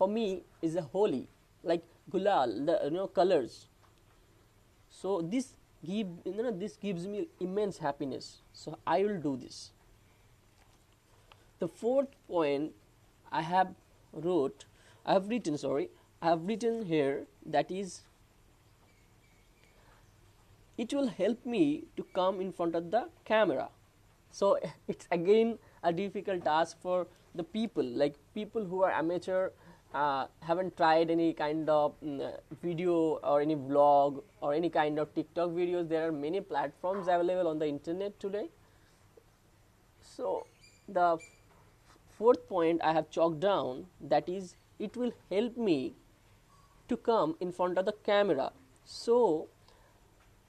for 0.00 0.08
me 0.08 0.42
is 0.66 0.76
a 0.80 0.82
holy 0.92 1.24
like 1.70 1.82
gulal 2.12 2.52
the 2.68 2.76
you 2.84 2.90
know 2.92 3.06
colors. 3.06 3.56
So 5.00 5.20
this 5.32 5.48
give 5.88 6.14
you 6.24 6.42
know 6.42 6.52
this 6.62 6.76
gives 6.84 7.06
me 7.06 7.26
immense 7.48 7.80
happiness. 7.86 8.30
So 8.60 8.78
i 8.86 9.02
will 9.04 9.20
do 9.26 9.36
this. 9.44 9.58
The 11.64 11.68
fourth 11.82 12.16
point 12.28 12.72
i 13.40 13.42
have 13.52 13.74
wrote 14.26 14.64
i 15.04 15.12
have 15.16 15.28
written 15.32 15.58
sorry 15.62 15.90
i 16.20 16.30
have 16.30 16.48
written 16.50 16.80
here 16.92 17.12
that 17.56 17.70
is 17.80 18.00
it 20.84 20.94
will 20.98 21.12
help 21.22 21.44
me 21.54 21.64
to 21.98 22.06
come 22.20 22.40
in 22.40 22.52
front 22.52 22.74
of 22.74 22.90
the 22.90 23.06
camera. 23.32 23.68
So 24.30 24.58
it's 24.94 25.16
again 25.22 25.58
a 25.82 25.92
difficult 26.04 26.46
task 26.52 26.86
for 26.90 27.06
the 27.34 27.44
people 27.44 27.84
like 28.02 28.14
people 28.34 28.64
who 28.64 28.82
are 28.82 28.90
amateur 28.90 29.50
uh, 29.94 30.26
haven't 30.40 30.76
tried 30.76 31.10
any 31.10 31.32
kind 31.32 31.68
of 31.68 31.94
mm, 32.00 32.32
video 32.62 33.18
or 33.22 33.40
any 33.40 33.56
vlog 33.56 34.22
or 34.40 34.54
any 34.54 34.70
kind 34.70 34.98
of 34.98 35.14
TikTok 35.14 35.50
videos, 35.50 35.88
there 35.88 36.08
are 36.08 36.12
many 36.12 36.40
platforms 36.40 37.08
available 37.08 37.48
on 37.48 37.58
the 37.58 37.66
internet 37.66 38.18
today. 38.20 38.48
So, 40.00 40.46
the 40.88 41.18
fourth 42.18 42.48
point 42.48 42.80
I 42.82 42.92
have 42.92 43.10
chalked 43.10 43.40
down 43.40 43.86
that 44.00 44.28
is 44.28 44.54
it 44.78 44.96
will 44.96 45.12
help 45.30 45.56
me 45.56 45.94
to 46.88 46.96
come 46.96 47.36
in 47.40 47.52
front 47.52 47.78
of 47.78 47.86
the 47.86 47.94
camera. 48.04 48.52
So, 48.84 49.48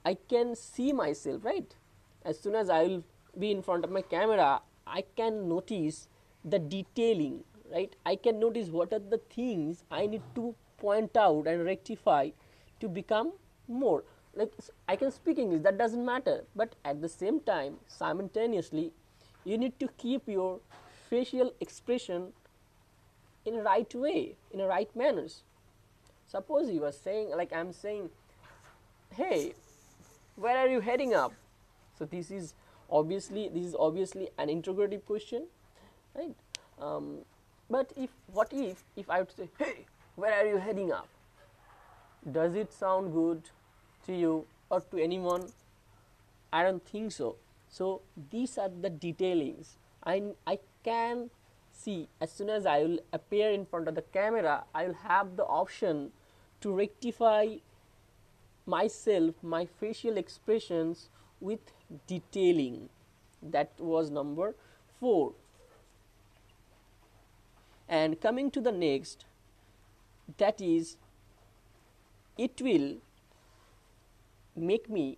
I 0.06 0.16
can 0.16 0.56
see 0.56 0.92
myself 0.94 1.46
right 1.46 1.76
as 2.26 2.40
soon 2.40 2.56
as 2.56 2.70
I 2.70 2.84
will 2.84 3.04
be 3.38 3.52
in 3.52 3.62
front 3.62 3.84
of 3.86 3.92
my 3.92 4.02
camera 4.02 4.62
I 4.86 5.04
can 5.16 5.48
notice 5.48 6.08
the 6.44 6.60
detailing 6.60 7.44
right? 7.72 7.96
I 8.06 8.16
can 8.16 8.40
notice 8.40 8.70
what 8.70 8.94
are 8.94 9.00
the 9.00 9.20
things 9.36 9.84
i 9.92 10.06
need 10.06 10.22
to 10.36 10.56
point 10.78 11.16
out 11.16 11.48
and 11.48 11.64
rectify 11.64 12.30
to 12.80 12.90
become 12.90 13.34
more. 13.68 14.04
Like 14.36 14.54
i 14.88 14.96
can 14.96 15.12
speak 15.12 15.38
english 15.40 15.62
that 15.64 15.78
doesn't 15.78 16.06
matter. 16.06 16.44
But 16.56 16.76
at 16.86 17.02
the 17.02 17.10
same 17.10 17.40
time 17.40 17.76
simultaneously 17.88 18.92
you 19.44 19.58
need 19.58 19.80
to 19.80 19.88
keep 19.98 20.28
your 20.28 20.60
facial 21.10 21.54
expression 21.60 22.34
in 23.46 23.56
a 23.56 23.62
right 23.64 23.94
way 23.96 24.36
in 24.52 24.62
a 24.62 24.68
right 24.68 24.96
manners. 24.96 25.44
Suppose 26.28 26.70
you 26.70 26.86
are 26.86 26.92
saying 26.92 27.32
like 27.36 27.54
i'm 27.54 27.74
saying 27.74 28.10
hey 29.16 29.54
where 30.36 30.58
are 30.58 30.68
you 30.68 30.80
heading 30.80 31.14
up? 31.14 31.34
So 32.00 32.06
this 32.06 32.32
is 32.32 32.54
obviously 32.90 33.50
this 33.50 33.66
is 33.66 33.76
obviously 33.78 34.30
an 34.38 34.50
interrogative 34.50 35.06
question 35.06 35.48
right? 36.16 36.36
Um, 36.80 37.20
but 37.72 37.94
if 37.96 38.10
what 38.28 38.52
if 38.52 38.84
if 38.98 39.10
I 39.10 39.20
would 39.20 39.32
say, 39.32 39.50
hey, 39.58 39.86
where 40.16 40.34
are 40.34 40.46
you 40.46 40.58
heading 40.58 40.92
up? 40.92 41.08
Does 42.38 42.56
it 42.56 42.74
sound 42.74 43.14
good 43.14 43.50
to 44.06 44.14
you 44.14 44.46
or 44.70 44.82
to 44.82 44.98
anyone? 44.98 45.48
I 46.52 46.64
don't 46.64 46.86
think 46.86 47.14
so. 47.14 47.38
So 47.70 48.02
these 48.30 48.58
are 48.58 48.70
the 48.70 48.90
detailings. 48.90 49.78
I 50.04 50.22
I 50.46 50.60
can 50.84 51.30
see 51.72 52.10
as 52.20 52.32
soon 52.32 52.50
as 52.50 52.66
I 52.66 52.80
will 52.84 53.00
appear 53.14 53.50
in 53.52 53.66
front 53.66 53.88
of 53.88 53.96
the 53.96 54.02
camera, 54.02 54.66
I 54.76 54.88
will 54.88 55.00
have 55.06 55.38
the 55.38 55.46
option 55.46 56.12
to 56.60 56.74
rectify 56.74 57.46
myself, 58.66 59.36
my 59.42 59.66
facial 59.66 60.18
expressions 60.18 61.10
with 61.40 61.72
detailing. 62.06 62.90
That 63.42 63.72
was 63.80 64.12
number 64.12 64.56
four 65.00 65.34
and 68.00 68.20
coming 68.22 68.50
to 68.50 68.62
the 68.62 68.72
next 68.72 69.26
that 70.38 70.62
is 70.62 70.96
it 72.38 72.62
will 72.68 72.90
make 74.56 74.90
me 74.90 75.18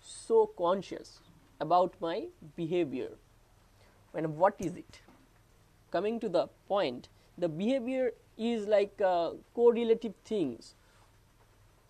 so 0.00 0.46
conscious 0.58 1.20
about 1.60 1.94
my 2.00 2.24
behavior. 2.56 3.10
And 4.14 4.36
what 4.36 4.54
is 4.58 4.76
it? 4.76 5.00
Coming 5.92 6.18
to 6.20 6.28
the 6.28 6.48
point 6.68 7.08
the 7.38 7.48
behavior 7.48 8.12
is 8.36 8.66
like 8.66 9.00
uh, 9.00 9.30
correlative 9.54 10.14
things. 10.24 10.74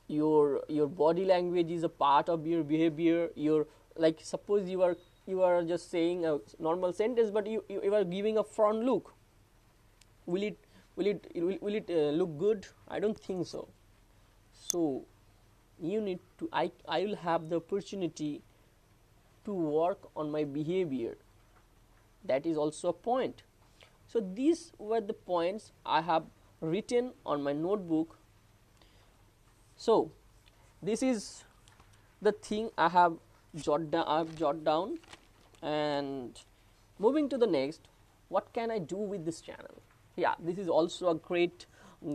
Your 0.07 0.63
your 0.69 0.87
body 0.87 1.25
language 1.25 1.71
is 1.71 1.83
a 1.83 1.89
part 1.89 2.29
of 2.29 2.47
your 2.47 2.63
behavior. 2.63 3.31
Your 3.35 3.67
like 3.97 4.21
suppose 4.23 4.69
you 4.69 4.83
are 4.83 4.97
you 5.27 5.43
are 5.43 5.63
just 5.63 5.91
saying 5.91 6.27
a 6.27 6.39
normal 6.59 6.93
sentence 6.93 7.31
but 7.31 7.47
you, 7.47 7.65
you, 7.69 7.81
you 7.85 7.95
are 7.95 8.05
giving 8.05 8.39
a 8.39 8.45
front 8.45 8.85
look 8.85 9.15
will 10.27 10.43
it 10.43 10.59
will 10.97 11.07
it 11.07 11.27
will, 11.35 11.59
will 11.61 11.75
it 11.75 11.91
uh, 11.91 12.11
look 12.11 12.39
good? 12.39 12.67
I 12.89 13.01
don't 13.01 13.19
think 13.19 13.47
so. 13.47 13.69
So 14.53 15.05
you 15.81 16.01
need 16.01 16.19
to 16.39 16.49
i 16.53 16.71
i 16.89 17.01
will 17.05 17.17
have 17.17 17.49
the 17.49 17.57
opportunity 17.57 18.43
to 19.45 19.53
work 19.53 20.09
on 20.17 20.31
my 20.31 20.45
behavior. 20.45 21.17
That 22.25 22.45
is 22.45 22.57
also 22.57 22.89
a 22.89 22.93
point. 22.93 23.43
So 24.07 24.21
these 24.21 24.73
were 24.79 25.01
the 25.01 25.15
points 25.15 25.73
i 25.87 26.01
have 26.01 26.25
written 26.61 27.13
on 27.25 27.43
my 27.43 27.53
notebook. 27.53 28.19
So 29.77 30.11
this 30.83 31.03
is 31.03 31.45
the 32.21 32.33
thing 32.33 32.71
i 32.77 32.89
have 32.89 33.15
jot 33.57 33.91
down 33.91 34.05
i've 34.07 34.37
jot 34.37 34.65
down. 34.65 34.99
And 35.63 36.39
moving 36.99 37.29
to 37.31 37.39
the 37.39 37.47
next 37.47 37.89
what 38.29 38.53
can 38.53 38.71
i 38.71 38.79
do 38.79 38.97
with 38.97 39.25
this 39.25 39.41
channel 39.41 39.83
yeah 40.21 40.35
this 40.39 40.59
is 40.59 40.69
also 40.69 41.11
a 41.11 41.15
great 41.15 41.67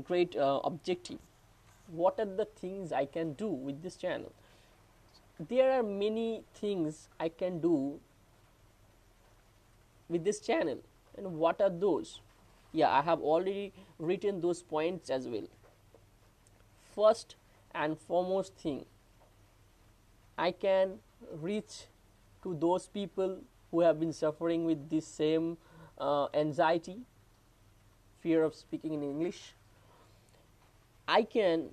great 0.08 0.36
uh, 0.36 0.60
objective. 0.64 1.20
What 1.88 2.20
are 2.20 2.26
the 2.26 2.46
things 2.46 2.92
i 2.92 3.06
can 3.06 3.34
do 3.34 3.48
with 3.48 3.82
this 3.84 3.96
channel? 3.96 4.32
There 5.50 5.72
are 5.72 5.84
many 5.84 6.44
things 6.60 7.08
i 7.20 7.30
can 7.30 7.60
do 7.60 8.00
with 10.10 10.24
this 10.24 10.40
channel. 10.40 10.80
And 11.18 11.34
what 11.44 11.62
are 11.62 11.70
those? 11.70 12.20
Yeah 12.72 12.92
i 12.92 13.02
have 13.02 13.22
already 13.22 13.74
written 14.00 14.42
those 14.42 14.64
points 14.76 15.10
as 15.10 15.28
well. 15.28 15.48
First 16.96 17.36
and 17.84 18.00
foremost 18.00 18.56
thing 18.66 18.86
i 20.44 20.52
can 20.52 20.94
reach 21.48 21.74
to 22.44 22.54
those 22.62 22.88
people 22.88 23.38
who 23.72 23.82
have 23.82 24.00
been 24.00 24.14
suffering 24.14 24.66
with 24.66 24.90
this 24.90 25.06
same 25.06 25.58
uh, 25.98 26.28
anxiety 26.34 26.96
fear 28.26 28.44
of 28.44 28.56
speaking 28.56 28.94
in 28.94 29.04
English. 29.04 29.54
I 31.08 31.22
can 31.22 31.70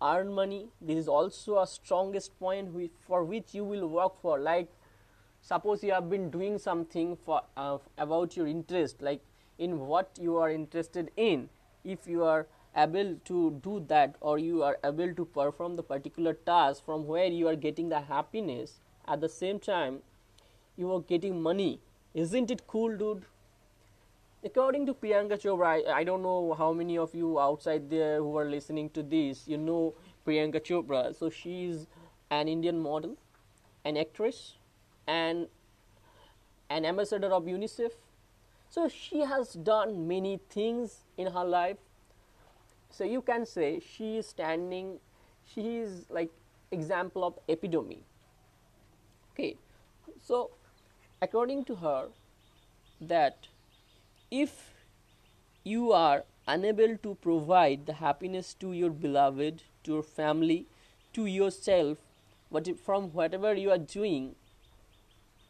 earn 0.00 0.32
money. 0.32 0.68
This 0.80 0.96
is 1.00 1.08
also 1.08 1.58
a 1.58 1.66
strongest 1.66 2.38
point 2.38 2.90
for 3.06 3.24
which 3.24 3.52
you 3.52 3.64
will 3.64 3.86
work 3.86 4.18
for. 4.22 4.38
Like, 4.38 4.70
suppose 5.42 5.84
you 5.84 5.92
have 5.92 6.08
been 6.08 6.30
doing 6.30 6.56
something 6.58 7.14
for 7.16 7.42
uh, 7.58 7.76
about 7.98 8.38
your 8.38 8.46
interest, 8.46 9.02
like 9.02 9.20
in 9.58 9.78
what 9.80 10.18
you 10.18 10.38
are 10.38 10.50
interested 10.50 11.10
in 11.16 11.50
if 11.84 12.06
you 12.06 12.24
are 12.24 12.46
able 12.74 13.14
to 13.26 13.60
do 13.62 13.84
that 13.88 14.16
or 14.20 14.38
you 14.38 14.62
are 14.62 14.78
able 14.84 15.14
to 15.14 15.24
perform 15.24 15.76
the 15.76 15.82
particular 15.82 16.34
task 16.34 16.84
from 16.84 17.06
where 17.06 17.26
you 17.26 17.48
are 17.48 17.56
getting 17.56 17.88
the 17.88 18.00
happiness 18.00 18.80
at 19.08 19.20
the 19.22 19.28
same 19.28 19.58
time 19.58 20.00
you 20.76 20.92
are 20.92 21.00
getting 21.00 21.40
money 21.40 21.80
isn't 22.12 22.50
it 22.50 22.66
cool 22.66 22.98
dude 22.98 23.24
according 24.44 24.86
to 24.86 24.94
priyanka 24.94 25.38
chopra 25.40 25.68
I, 25.68 26.00
I 26.00 26.04
don't 26.04 26.22
know 26.22 26.54
how 26.54 26.72
many 26.72 26.98
of 26.98 27.14
you 27.14 27.38
outside 27.40 27.90
there 27.90 28.18
who 28.18 28.36
are 28.36 28.44
listening 28.44 28.90
to 28.90 29.02
this 29.02 29.46
you 29.48 29.58
know 29.58 29.94
priyanka 30.26 30.60
chopra. 30.60 31.14
So 31.14 31.30
she's 31.30 31.86
an 32.30 32.48
indian 32.48 32.78
model 32.78 33.16
an 33.84 33.96
actress 33.96 34.56
and 35.06 35.46
an 36.68 36.84
ambassador 36.84 37.28
of 37.28 37.44
unicef. 37.44 37.92
So 38.68 38.88
she 38.88 39.20
has 39.20 39.52
done 39.52 40.08
many 40.08 40.40
things 40.50 41.04
in 41.16 41.28
her 41.32 41.44
life. 41.44 41.76
So 42.90 43.04
you 43.04 43.22
can 43.22 43.46
say 43.46 43.80
she 43.80 44.16
is 44.18 44.26
standing 44.26 44.98
she 45.44 45.78
is 45.78 46.06
like 46.10 46.30
example 46.72 47.24
of 47.24 47.38
epitome. 47.46 48.02
Okay. 49.32 49.56
So 50.20 50.50
according 51.22 51.64
to 51.66 51.76
her 51.76 52.08
that 53.00 53.46
if 54.30 54.72
you 55.64 55.92
are 55.92 56.24
unable 56.48 56.96
to 56.98 57.14
provide 57.16 57.86
the 57.86 57.94
happiness 57.94 58.54
to 58.54 58.72
your 58.72 58.90
beloved 58.90 59.62
to 59.84 59.92
your 59.94 60.02
family 60.02 60.66
to 61.12 61.26
yourself 61.26 61.98
but 62.50 62.68
from 62.78 63.12
whatever 63.12 63.54
you 63.54 63.70
are 63.70 63.84
doing 63.96 64.34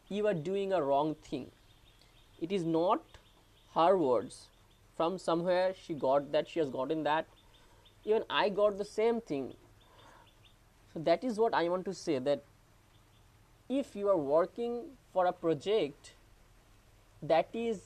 you 0.09 0.26
are 0.26 0.35
doing 0.35 0.73
a 0.73 0.83
wrong 0.83 1.14
thing 1.14 1.50
it 2.40 2.52
is 2.52 2.64
not 2.64 3.00
her 3.75 3.97
words. 3.97 4.49
From 4.97 5.18
somewhere 5.18 5.75
she 5.75 5.95
got 5.95 6.33
that 6.33 6.49
she 6.49 6.59
has 6.61 6.71
gotten 6.71 7.02
that. 7.04 7.26
Even 8.04 8.25
i 8.30 8.49
got 8.49 8.78
the 8.78 8.85
same 8.85 9.21
thing. 9.21 9.54
So 10.92 11.00
that 11.09 11.25
is 11.25 11.38
what 11.38 11.54
i 11.54 11.68
want 11.68 11.85
to 11.87 11.95
say 11.95 12.18
that 12.18 12.42
if 13.68 13.97
you 13.97 14.09
are 14.09 14.16
working 14.16 14.76
for 15.12 15.26
a 15.26 15.33
project 15.33 16.12
that 17.23 17.49
is 17.52 17.80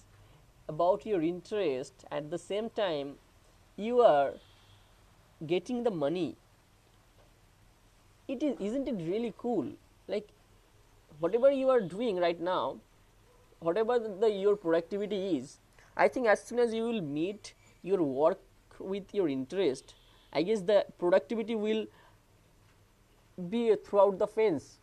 about 0.70 1.06
your 1.06 1.22
interest 1.22 2.04
at 2.18 2.30
the 2.30 2.38
same 2.38 2.70
time 2.70 3.14
you 3.76 4.00
are 4.00 4.34
getting 5.46 5.84
the 5.84 5.90
money. 5.90 6.36
It 8.28 8.42
is 8.42 8.56
isn't 8.68 8.88
it 8.88 9.02
really 9.12 9.32
cool? 9.38 9.72
Like 10.08 10.28
whatever 11.18 11.50
you 11.50 11.70
are 11.70 11.80
doing 11.80 12.16
right 12.26 12.40
now 12.40 12.76
whatever 13.60 13.98
the, 13.98 14.08
the 14.20 14.30
your 14.30 14.56
productivity 14.56 15.36
is 15.36 15.58
i 16.04 16.08
think 16.08 16.26
as 16.34 16.42
soon 16.42 16.58
as 16.58 16.72
you 16.76 16.84
will 16.84 17.02
meet 17.02 17.52
your 17.82 18.02
work 18.02 18.38
with 18.92 19.14
your 19.18 19.28
interest 19.28 19.94
i 20.32 20.42
guess 20.50 20.62
the 20.70 20.78
productivity 21.02 21.54
will 21.54 21.84
be 23.48 23.74
throughout 23.76 24.18
the 24.18 24.26
fence. 24.26 24.78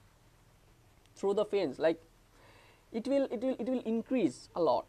Through 1.15 1.35
the 1.35 1.45
fence. 1.45 1.79
Like 1.79 2.01
it 2.91 3.07
will 3.07 3.27
it 3.31 3.41
will 3.41 3.55
it 3.59 3.67
will 3.67 3.81
increase 3.85 4.49
a 4.55 4.61
lot 4.61 4.85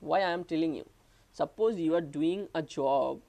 why 0.00 0.20
i 0.20 0.30
am 0.30 0.44
telling 0.44 0.74
you. 0.74 0.86
Suppose 1.32 1.78
you 1.78 1.94
are 1.94 2.00
doing 2.00 2.48
a 2.54 2.62
job 2.62 3.20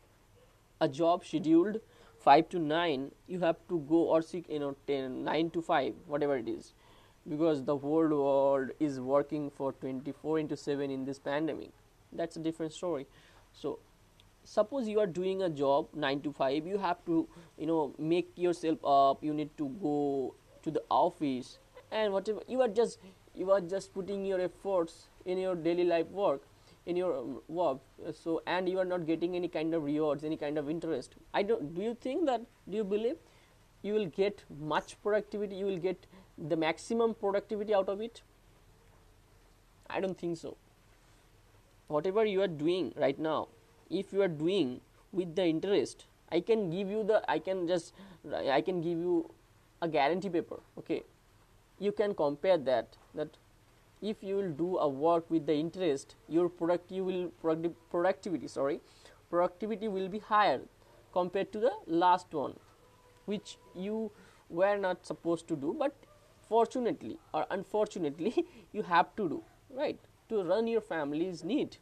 a 0.81 0.87
job 0.87 1.25
scheduled 1.25 1.79
5 2.25 2.49
to 2.49 2.59
9 2.59 3.11
you 3.27 3.39
have 3.41 3.57
to 3.69 3.79
go 3.91 3.99
or 4.15 4.21
6 4.21 4.49
you 4.49 4.59
know 4.63 4.75
10 4.87 5.23
9 5.23 5.49
to 5.51 5.61
5 5.61 5.93
whatever 6.07 6.37
it 6.37 6.49
is. 6.49 6.73
Because 7.29 7.63
the 7.63 7.77
whole 7.77 8.13
world 8.23 8.71
is 8.79 8.99
working 8.99 9.51
for 9.51 9.71
24 9.73 10.39
into 10.39 10.57
7 10.57 10.89
in 10.89 11.05
this 11.05 11.19
pandemic. 11.19 11.69
That's 12.11 12.35
a 12.35 12.39
different 12.39 12.73
story. 12.73 13.05
So 13.53 13.77
suppose 14.43 14.87
you 14.87 14.99
are 14.99 15.07
doing 15.07 15.43
a 15.43 15.49
job 15.49 15.87
9 15.93 16.21
to 16.21 16.31
5 16.33 16.65
you 16.65 16.77
have 16.77 17.03
to 17.05 17.27
you 17.57 17.67
know 17.67 17.93
make 18.13 18.31
yourself 18.35 18.83
up 18.83 19.23
you 19.23 19.33
need 19.33 19.51
to 19.57 19.67
go 19.81 20.33
to 20.63 20.71
the 20.71 20.81
office 20.89 21.59
and 21.91 22.11
whatever 22.13 22.41
you 22.47 22.61
are 22.61 22.67
just 22.67 22.97
you 23.35 23.51
are 23.51 23.61
just 23.61 23.93
putting 23.93 24.25
your 24.25 24.39
efforts 24.41 24.95
in 25.25 25.37
your 25.37 25.55
daily 25.67 25.83
life 25.83 26.07
work 26.07 26.41
in 26.85 26.95
your 26.95 27.17
um, 27.17 27.41
work 27.47 27.79
so 28.23 28.41
and 28.47 28.67
you 28.67 28.79
are 28.79 28.85
not 28.85 29.05
getting 29.05 29.35
any 29.35 29.47
kind 29.47 29.73
of 29.73 29.83
rewards 29.83 30.23
any 30.23 30.37
kind 30.37 30.57
of 30.57 30.69
interest 30.69 31.15
i 31.33 31.43
don't 31.43 31.75
do 31.75 31.81
you 31.81 31.95
think 32.01 32.25
that 32.25 32.41
do 32.69 32.77
you 32.77 32.83
believe 32.83 33.17
you 33.83 33.93
will 33.93 34.07
get 34.07 34.43
much 34.59 34.95
productivity 35.03 35.55
you 35.55 35.65
will 35.65 35.77
get 35.77 36.07
the 36.37 36.55
maximum 36.55 37.13
productivity 37.13 37.73
out 37.73 37.89
of 37.89 38.01
it? 38.01 38.21
I 39.89 39.99
don't 39.99 40.17
think 40.17 40.37
so. 40.37 40.57
Whatever 41.87 42.25
you 42.25 42.41
are 42.41 42.47
doing 42.47 42.93
right 42.95 43.19
now 43.19 43.49
if 43.89 44.13
you 44.13 44.21
are 44.21 44.29
doing 44.29 44.79
with 45.11 45.35
the 45.35 45.45
interest 45.45 46.05
i 46.31 46.39
can 46.39 46.69
give 46.69 46.89
you 46.89 47.03
the 47.03 47.21
i 47.29 47.37
can 47.37 47.67
just 47.67 47.93
i 48.51 48.61
can 48.61 48.79
give 48.81 48.97
you 48.97 49.29
a 49.81 49.87
guarantee 49.89 50.29
paper 50.29 50.59
okay? 50.77 51.03
You 51.79 51.91
can 51.91 52.13
compare 52.15 52.57
that 52.57 52.95
that 53.15 53.35
if 54.01 54.23
you 54.23 54.35
will 54.35 54.51
do 54.51 54.77
a 54.77 54.87
work 54.87 55.29
with 55.29 55.45
the 55.45 55.53
interest 55.53 56.15
your 56.27 56.49
product 56.49 56.91
you 56.91 57.03
will 57.03 57.27
product, 57.41 57.75
productivity 57.89 58.47
sorry 58.47 58.81
productivity 59.29 59.87
will 59.87 60.07
be 60.07 60.19
higher 60.19 60.61
compared 61.13 61.51
to 61.51 61.59
the 61.59 61.71
last 61.85 62.33
one 62.33 62.53
which 63.25 63.57
you 63.75 64.11
were 64.49 64.77
not 64.77 65.05
supposed 65.05 65.47
to 65.47 65.55
do 65.55 65.75
but 65.77 65.95
fortunately 66.49 67.17
or 67.33 67.45
unfortunately 67.51 68.45
you 68.73 68.81
have 68.81 69.15
to 69.15 69.29
do 69.29 69.43
right? 69.73 69.99
To 70.29 70.43
run 70.43 70.67
your 70.67 70.81
family's 70.81 71.43
need 71.43 71.77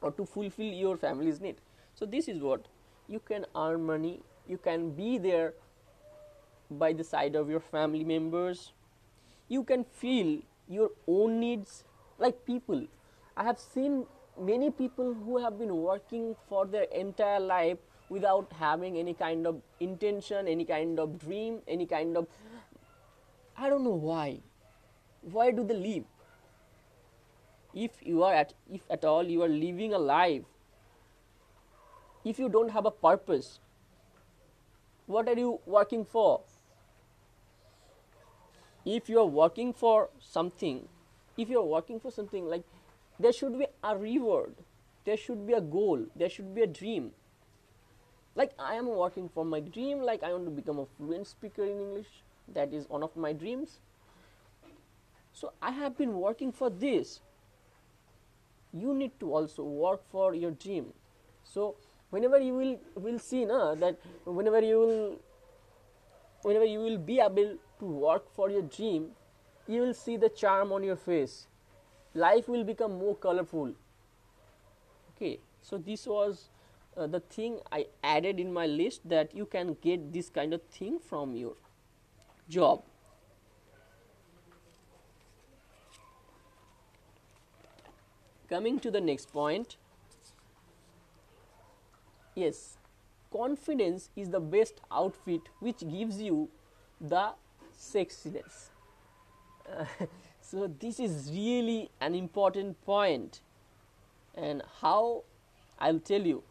or 0.00 0.12
to 0.12 0.24
fulfill 0.24 0.72
your 0.72 0.96
family's 0.96 1.40
need. 1.40 1.56
So 1.94 2.06
this 2.06 2.28
is 2.28 2.40
what 2.40 2.66
you 3.08 3.20
can 3.20 3.46
earn 3.56 3.84
money 3.84 4.20
you 4.46 4.56
can 4.56 4.90
be 4.92 5.18
there 5.18 5.54
by 6.70 6.92
the 6.92 7.04
side 7.04 7.34
of 7.34 7.50
your 7.50 7.60
family 7.60 8.04
members. 8.04 8.72
You 9.48 9.62
can 9.62 9.84
feel 9.84 10.40
your 10.68 10.90
own 11.06 11.40
needs 11.40 11.84
like 12.18 12.44
people. 12.44 12.86
I 13.36 13.44
have 13.44 13.58
seen 13.58 14.06
many 14.40 14.70
people 14.70 15.14
who 15.14 15.38
have 15.38 15.58
been 15.58 15.74
working 15.76 16.36
for 16.48 16.66
their 16.66 16.84
entire 16.84 17.40
life 17.40 17.78
without 18.08 18.52
having 18.58 18.96
any 18.96 19.12
kind 19.12 19.46
of 19.46 19.60
intention 19.80 20.48
any 20.48 20.64
kind 20.64 20.98
of 20.98 21.18
dream 21.18 21.58
any 21.66 21.86
kind 21.86 22.16
of 22.16 22.26
i 23.56 23.68
don't 23.68 23.84
know 23.84 24.00
why. 24.10 24.40
Why 25.20 25.50
do 25.50 25.64
they 25.64 25.74
live 25.74 26.04
if 27.74 27.90
you 28.00 28.22
are 28.22 28.32
at 28.32 28.54
if 28.72 28.82
at 28.88 29.04
all 29.04 29.24
you 29.24 29.42
are 29.42 29.48
living 29.48 29.92
a 29.92 29.98
life 29.98 30.44
if 32.24 32.38
you 32.38 32.48
don't 32.48 32.70
have 32.70 32.86
a 32.86 32.90
purpose 32.90 33.60
what 35.06 35.28
are 35.28 35.36
you 35.36 35.60
working 35.66 36.04
for 36.04 36.40
if 38.96 39.08
you 39.08 39.18
are 39.20 39.32
working 39.42 39.72
for 39.72 40.08
something 40.18 40.88
if 41.36 41.50
you 41.50 41.60
are 41.60 41.70
working 41.76 42.00
for 42.00 42.10
something 42.10 42.46
like 42.46 42.64
there 43.20 43.32
should 43.32 43.58
be 43.58 43.66
a 43.84 43.96
reward 43.96 44.54
there 45.04 45.16
should 45.16 45.46
be 45.46 45.52
a 45.58 45.60
goal 45.60 46.06
there 46.14 46.28
should 46.28 46.54
be 46.54 46.62
a 46.62 46.66
dream. 46.66 47.12
Like 48.38 48.52
i 48.70 48.74
am 48.80 48.88
working 48.88 49.28
for 49.34 49.44
my 49.52 49.60
dream 49.60 50.02
like 50.08 50.22
i 50.22 50.32
want 50.32 50.44
to 50.48 50.50
become 50.58 50.78
a 50.82 50.86
fluent 50.96 51.26
speaker 51.26 51.64
in 51.64 51.80
english. 51.84 52.10
That 52.56 52.72
is 52.72 52.88
one 52.88 53.02
of 53.02 53.16
my 53.16 53.32
dreams. 53.32 53.78
So 55.32 55.52
i 55.62 55.70
have 55.78 55.96
been 55.98 56.12
working 56.24 56.52
for 56.52 56.70
this. 56.70 57.20
You 58.72 58.94
need 58.94 59.18
to 59.20 59.32
also 59.34 59.64
work 59.64 60.02
for 60.12 60.34
your 60.34 60.50
dream. 60.50 60.92
So 61.42 61.76
whenever 62.10 62.38
you 62.38 62.54
will 62.54 62.76
will 63.06 63.18
see 63.18 63.44
na, 63.44 63.74
that 63.86 63.98
whenever 64.24 64.60
you 64.60 64.78
will 64.78 65.16
whenever 66.42 66.70
you 66.74 66.80
will 66.80 66.98
be 66.98 67.18
able 67.28 67.56
to 67.78 67.86
work 67.86 68.32
for 68.34 68.50
your 68.50 68.62
dream 68.62 69.10
you 69.66 69.82
will 69.82 69.94
see 69.94 70.16
the 70.16 70.30
charm 70.30 70.72
on 70.72 70.82
your 70.82 70.96
face. 70.96 71.46
Life 72.14 72.48
will 72.48 72.64
become 72.64 72.98
more 72.98 73.14
colorful. 73.14 73.74
Okay 75.14 75.40
so 75.60 75.76
this 75.76 76.06
was 76.06 76.48
uh, 76.96 77.06
the 77.06 77.20
thing 77.20 77.58
i 77.70 77.84
added 78.02 78.40
in 78.40 78.52
my 78.52 78.66
list 78.66 79.08
that 79.08 79.34
you 79.34 79.44
can 79.44 79.76
get 79.82 80.12
this 80.12 80.30
kind 80.30 80.54
of 80.54 80.62
thing 80.62 80.98
from 80.98 81.34
your 81.36 81.54
job. 82.48 82.82
Coming 88.48 88.78
to 88.80 88.90
the 88.90 89.00
next 89.00 89.32
point. 89.32 89.76
Yes 92.34 92.78
confidence 93.30 94.08
is 94.16 94.30
the 94.30 94.40
best 94.40 94.80
outfit 94.90 95.42
which 95.60 95.86
gives 95.90 96.20
you 96.20 96.48
the 97.00 97.30
sexiness. 97.78 98.70
So 100.40 100.66
this 100.80 100.98
is 100.98 101.30
really 101.30 101.90
an 102.00 102.14
important 102.14 102.82
point. 102.86 103.42
And 104.34 104.62
how 104.80 105.24
i'll 105.78 105.98
tell 105.98 106.22
you. 106.22 106.42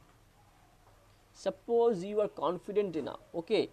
Suppose 1.34 2.04
you 2.04 2.22
are 2.22 2.28
confident 2.28 2.96
enough. 2.96 3.20
Okay 3.34 3.70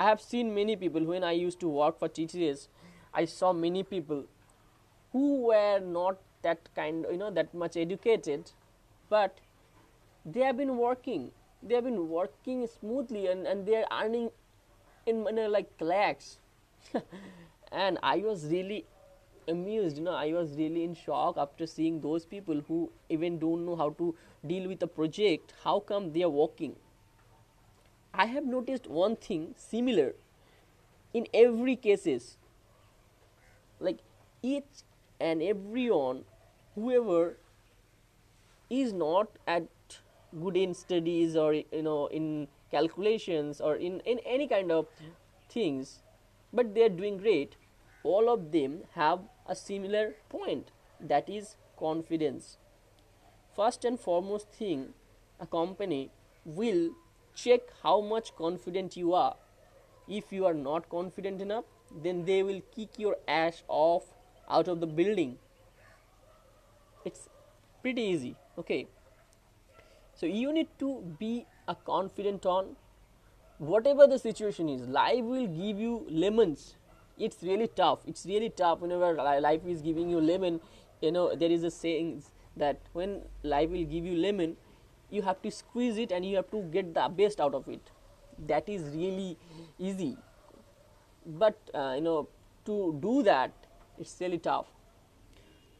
i 0.00 0.04
have 0.04 0.20
seen 0.20 0.54
many 0.54 0.76
people 0.80 1.04
when 1.04 1.24
i 1.28 1.32
used 1.32 1.58
to 1.60 1.68
work 1.68 1.98
for 1.98 2.08
tts 2.08 2.68
i 3.20 3.24
saw 3.24 3.52
many 3.52 3.82
people 3.82 4.20
who 5.12 5.24
were 5.46 5.80
not 5.80 6.20
that 6.42 6.68
kind 6.76 7.04
you 7.10 7.16
know 7.16 7.30
that 7.38 7.52
much 7.52 7.76
educated 7.76 8.52
but 9.10 9.40
they 10.24 10.40
have 10.40 10.56
been 10.56 10.76
working. 10.76 11.30
They 11.62 11.74
have 11.74 11.84
been 11.84 12.08
working 12.08 12.66
smoothly 12.66 13.26
and, 13.28 13.46
and 13.46 13.66
they 13.66 13.76
are 13.76 13.86
earning 13.90 14.30
in, 15.06 15.26
in 15.26 15.50
like 15.50 15.70
lakhs 15.80 16.38
and 17.72 17.98
i 18.02 18.16
was 18.18 18.44
really 18.46 18.84
amused 19.48 19.98
you 19.98 20.04
know 20.04 20.16
i 20.22 20.32
was 20.32 20.56
really 20.56 20.84
in 20.84 20.94
shock 20.94 21.36
after 21.38 21.66
seeing 21.66 22.00
those 22.00 22.26
people 22.26 22.60
who 22.68 22.90
even 23.08 23.38
don't 23.38 23.64
know 23.66 23.76
how 23.76 23.90
to 23.90 24.14
deal 24.46 24.68
with 24.68 24.82
a 24.82 24.86
project 24.86 25.54
how 25.64 25.78
come 25.80 26.12
they 26.12 26.22
are 26.22 26.34
working 26.40 26.76
i 28.12 28.26
have 28.26 28.44
noticed 28.44 28.86
one 28.86 29.16
thing 29.16 29.54
similar 29.56 30.14
in 31.14 31.26
every 31.34 31.76
cases. 31.76 32.36
Like 33.80 33.98
each 34.42 34.84
and 35.20 35.42
everyone 35.42 36.24
whoever 36.74 37.38
is 38.70 38.92
not 38.92 39.28
at 39.46 39.66
good 40.40 40.56
in 40.56 40.74
studies 40.74 41.36
or 41.36 41.54
you 41.54 41.82
know 41.82 42.06
in 42.08 42.48
calculations 42.70 43.60
or 43.60 43.76
in, 43.76 44.00
in 44.00 44.18
any 44.26 44.46
kind 44.46 44.70
of 44.70 44.86
things 45.48 46.00
but 46.52 46.74
they 46.74 46.82
are 46.82 46.88
doing 46.88 47.16
great. 47.18 47.56
All 48.02 48.28
of 48.28 48.52
them 48.52 48.82
have 48.94 49.20
a 49.46 49.54
similar 49.54 50.14
point 50.28 50.70
that 51.00 51.28
is 51.28 51.56
confidence. 51.78 52.58
First 53.54 53.84
and 53.84 53.98
foremost 53.98 54.50
thing 54.50 54.94
a 55.40 55.46
company 55.46 56.10
will 56.44 56.90
check 57.34 57.60
how 57.82 58.00
much 58.00 58.34
confident 58.36 58.96
you 58.96 59.14
are. 59.14 59.36
If 60.08 60.32
you 60.32 60.46
are 60.46 60.54
not 60.54 60.88
confident 60.88 61.40
enough 61.42 61.64
then 62.02 62.24
they 62.24 62.42
will 62.42 62.62
kick 62.74 62.98
your 62.98 63.16
ass 63.26 63.62
off 63.68 64.04
out 64.48 64.68
of 64.68 64.80
the 64.80 64.86
building. 64.86 65.38
It's 67.04 67.28
pretty 67.82 68.02
easy 68.02 68.36
okay? 68.58 68.86
So 70.14 70.26
you 70.26 70.52
need 70.52 70.68
to 70.80 71.02
be 71.18 71.46
a 71.68 71.74
confident 71.74 72.44
on 72.44 72.76
whatever 73.58 74.06
the 74.06 74.18
situation 74.18 74.68
is 74.68 74.82
life 74.86 75.24
will 75.24 75.46
give 75.46 75.78
you 75.78 76.06
lemons. 76.08 76.76
It's 77.18 77.42
really 77.42 77.66
tough. 77.68 78.00
It's 78.06 78.24
really 78.24 78.50
tough 78.50 78.80
whenever 78.80 79.12
life 79.14 79.62
is 79.66 79.82
giving 79.82 80.08
you 80.08 80.20
lemon. 80.20 80.60
You 81.00 81.12
know 81.12 81.34
there 81.34 81.50
is 81.50 81.64
a 81.64 81.70
saying 81.70 82.22
that 82.56 82.80
when 82.92 83.22
life 83.42 83.70
will 83.70 83.84
give 83.84 84.04
you 84.04 84.16
lemon 84.16 84.56
you 85.10 85.22
have 85.22 85.40
to 85.42 85.50
squeeze 85.50 85.96
it 85.96 86.12
and 86.12 86.24
you 86.24 86.36
have 86.36 86.50
to 86.50 86.62
get 86.62 86.94
the 86.94 87.08
best 87.08 87.40
out 87.40 87.54
of 87.54 87.68
it. 87.68 87.80
That 88.46 88.68
is 88.68 88.82
really 88.94 89.36
easy. 89.78 90.16
But 91.26 91.58
uh, 91.74 91.94
you 91.96 92.02
know 92.02 92.28
to 92.66 92.96
do 93.00 93.22
that 93.24 93.52
it's 93.98 94.16
really 94.20 94.38
tough. 94.38 94.66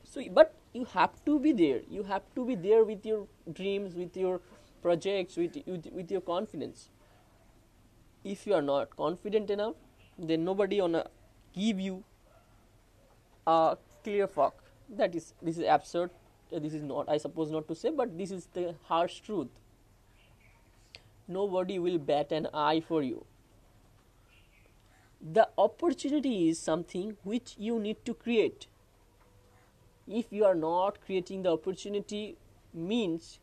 So 0.04 0.22
but 0.32 0.54
you 0.72 0.84
have 0.86 1.24
to 1.24 1.38
be 1.38 1.52
there. 1.52 1.80
You 1.88 2.02
have 2.02 2.22
to 2.34 2.44
be 2.44 2.56
there 2.56 2.84
with 2.84 3.06
your 3.06 3.26
dreams 3.52 3.94
with 3.94 4.16
your 4.16 4.40
projects 4.82 5.36
with, 5.36 5.56
with, 5.66 5.86
with 5.92 6.10
your 6.10 6.20
confidence 6.20 6.88
if 8.24 8.46
you 8.46 8.54
are 8.54 8.62
not 8.62 8.96
confident 8.96 9.50
enough 9.50 9.74
then 10.18 10.44
nobody 10.44 10.80
wanna 10.80 11.06
give 11.54 11.80
you 11.80 12.02
a 13.46 13.76
clear 14.02 14.26
fuck. 14.26 14.64
That 14.88 15.14
is 15.14 15.34
this 15.42 15.58
is 15.58 15.66
absurd. 15.66 16.10
This 16.50 16.72
is 16.72 16.82
not 16.82 17.08
i 17.14 17.18
suppose 17.18 17.50
not 17.50 17.68
to 17.68 17.74
say 17.74 17.90
but 17.90 18.16
this 18.18 18.30
is 18.30 18.48
the 18.52 18.74
harsh 18.84 19.20
truth. 19.20 19.48
Nobody 21.26 21.78
will 21.78 21.98
bat 21.98 22.32
an 22.32 22.48
eye 22.54 22.80
for 22.80 23.02
you. 23.02 23.24
The 25.20 25.48
opportunity 25.58 26.48
is 26.48 26.58
something 26.58 27.16
which 27.22 27.54
you 27.58 27.78
need 27.78 28.04
to 28.06 28.14
create. 28.14 28.66
If 30.06 30.32
you 30.32 30.44
are 30.44 30.54
not 30.54 31.00
creating 31.04 31.42
the 31.42 31.52
opportunity 31.52 32.38
means 32.72 33.40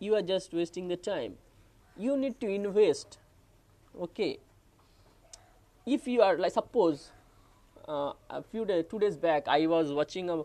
you 0.00 0.14
are 0.16 0.22
just 0.22 0.52
wasting 0.52 0.88
the 0.88 0.96
time. 0.96 1.34
You 1.96 2.16
need 2.16 2.40
to 2.40 2.48
invest 2.48 3.18
okay. 4.00 4.38
If 5.86 6.06
you 6.06 6.22
are 6.22 6.36
like 6.36 6.52
suppose 6.52 7.10
uh, 7.88 8.12
a 8.28 8.42
few 8.42 8.64
days 8.64 8.84
two 8.90 8.98
days 8.98 9.16
back 9.16 9.48
i 9.48 9.66
was 9.66 9.92
watching 9.92 10.28
a 10.30 10.42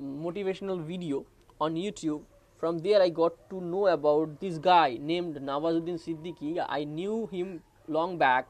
motivational 0.00 0.82
video 0.84 1.24
on 1.60 1.74
youtube. 1.74 2.22
From 2.58 2.78
there 2.78 3.00
i 3.02 3.08
got 3.08 3.32
to 3.50 3.60
know 3.60 3.86
about 3.88 4.40
this 4.40 4.58
guy 4.58 4.98
named 5.00 5.36
nawazuddin 5.36 5.98
siddiqui. 5.98 6.64
I 6.68 6.84
knew 6.84 7.26
him 7.32 7.62
long 7.88 8.18
back 8.18 8.48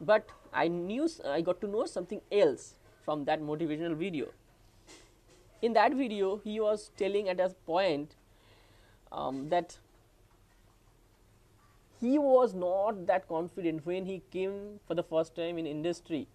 but 0.00 0.28
i 0.52 0.68
knew 0.68 1.08
i 1.24 1.40
got 1.40 1.60
to 1.60 1.66
know 1.66 1.86
something 1.86 2.20
else 2.30 2.76
from 3.04 3.24
that 3.24 3.40
motivational 3.40 3.96
video. 3.96 4.26
In 5.62 5.72
that 5.72 5.94
video 5.94 6.36
he 6.44 6.60
was 6.60 6.90
telling 6.96 7.28
at 7.28 7.40
a 7.40 7.48
point 7.66 8.16
um, 9.12 9.48
that 9.48 9.78
he 12.00 12.18
was 12.18 12.54
not 12.54 13.06
that 13.06 13.28
confident 13.28 13.86
when 13.86 14.06
he 14.06 14.22
came 14.30 14.80
for 14.86 14.94
the 14.94 15.02
first 15.02 15.34
time 15.34 15.58
in 15.58 15.66
industry. 15.66 16.28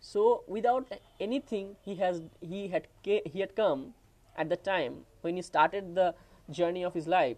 So 0.00 0.44
without 0.46 0.90
anything 1.20 1.76
he 1.82 1.96
has 1.96 2.22
he 2.40 2.68
had 2.68 2.88
he 3.02 3.40
had 3.40 3.54
come 3.56 3.94
at 4.36 4.48
the 4.48 4.56
time 4.56 5.04
when 5.22 5.36
he 5.36 5.42
started 5.42 5.94
the 5.94 6.14
journey 6.50 6.84
of 6.84 6.94
his 6.94 7.06
life. 7.06 7.36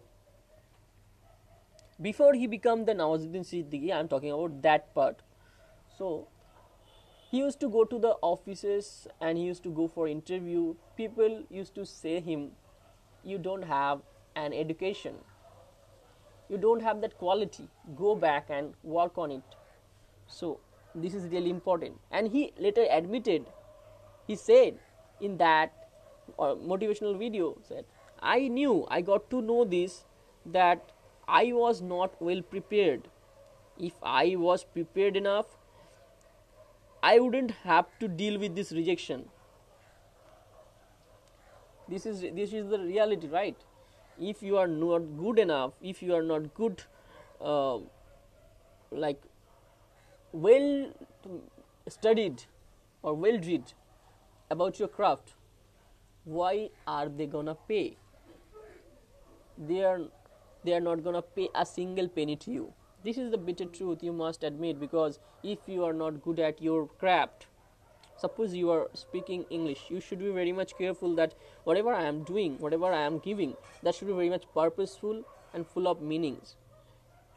Before 2.00 2.34
he 2.34 2.46
became 2.46 2.84
the 2.84 2.94
Nawazuddin 2.94 3.46
Siddiqui 3.50 3.92
I 3.92 3.98
am 3.98 4.08
talking 4.08 4.32
about 4.32 4.62
that 4.62 4.94
part. 4.94 5.22
So 5.98 6.28
he 7.30 7.38
used 7.38 7.60
to 7.60 7.68
go 7.68 7.84
to 7.84 7.98
the 7.98 8.16
offices 8.32 9.06
and 9.20 9.38
he 9.38 9.44
used 9.44 9.62
to 9.64 9.70
go 9.70 9.88
for 9.88 10.08
interview. 10.08 10.74
People 10.96 11.44
used 11.50 11.74
to 11.76 11.86
say 11.86 12.20
him 12.20 12.50
you 13.24 13.38
don't 13.38 13.62
have 13.62 14.02
an 14.36 14.52
education 14.52 15.16
you 16.48 16.56
don't 16.56 16.82
have 16.82 17.00
that 17.00 17.16
quality 17.18 17.68
go 17.96 18.14
back 18.14 18.46
and 18.50 18.72
work 18.82 19.18
on 19.18 19.30
it 19.30 19.56
so 20.26 20.58
this 20.94 21.14
is 21.14 21.30
really 21.32 21.50
important 21.50 21.94
and 22.10 22.28
he 22.28 22.52
later 22.58 22.86
admitted 22.90 23.46
he 24.26 24.36
said 24.36 24.78
in 25.20 25.36
that 25.36 25.72
uh, 26.38 26.54
motivational 26.72 27.18
video 27.18 27.56
said 27.68 27.84
i 28.20 28.48
knew 28.48 28.86
i 28.90 29.00
got 29.00 29.28
to 29.30 29.42
know 29.42 29.64
this 29.64 30.04
that 30.44 30.92
I 31.28 31.52
was 31.52 31.82
not 31.82 32.20
well 32.20 32.42
prepared. 32.42 33.08
If 33.78 33.92
I 34.02 34.36
was 34.36 34.64
prepared 34.64 35.16
enough, 35.16 35.46
I 37.02 37.18
wouldn't 37.18 37.50
have 37.62 37.86
to 38.00 38.08
deal 38.08 38.38
with 38.38 38.54
this 38.54 38.72
rejection. 38.72 39.28
This 41.88 42.06
is 42.06 42.20
this 42.20 42.52
is 42.52 42.68
the 42.68 42.78
reality, 42.78 43.28
right? 43.28 43.56
If 44.20 44.42
you 44.42 44.56
are 44.56 44.66
not 44.66 45.00
good 45.18 45.38
enough, 45.38 45.72
if 45.82 46.02
you 46.02 46.14
are 46.14 46.22
not 46.22 46.54
good, 46.54 46.82
uh, 47.40 47.78
like 48.90 49.22
well 50.32 50.92
studied 51.88 52.44
or 53.02 53.14
well 53.14 53.38
read 53.38 53.72
about 54.50 54.78
your 54.78 54.88
craft, 54.88 55.34
why 56.24 56.70
are 56.86 57.08
they 57.08 57.26
gonna 57.26 57.54
pay? 57.68 57.96
They 59.58 59.84
are 59.84 60.00
they 60.64 60.74
are 60.74 60.80
not 60.80 61.04
to 61.04 61.22
pay 61.22 61.48
a 61.54 61.64
single 61.64 62.08
penny 62.08 62.36
to 62.36 62.50
you 62.50 62.72
this 63.06 63.18
is 63.22 63.30
the 63.30 63.38
bitter 63.38 63.64
truth 63.66 64.02
you 64.02 64.12
must 64.12 64.42
admit 64.42 64.80
because 64.80 65.18
if 65.44 65.58
you 65.66 65.84
are 65.84 65.92
not 65.92 66.22
good 66.22 66.40
at 66.40 66.60
your 66.60 66.88
craft 67.02 67.46
suppose 68.16 68.54
you 68.54 68.70
are 68.70 68.88
speaking 68.94 69.44
english 69.50 69.84
you 69.90 70.00
should 70.00 70.18
be 70.18 70.30
very 70.30 70.52
much 70.52 70.76
careful 70.78 71.14
that 71.14 71.34
whatever 71.64 71.92
i 71.92 72.02
am 72.02 72.22
doing 72.22 72.56
whatever 72.58 72.86
i 72.86 73.00
am 73.00 73.18
giving 73.18 73.54
that 73.82 73.94
should 73.94 74.08
be 74.08 74.14
very 74.14 74.30
much 74.30 74.44
purposeful 74.54 75.22
and 75.56 75.66
full 75.66 75.88
of 75.88 76.02
meanings. 76.12 76.54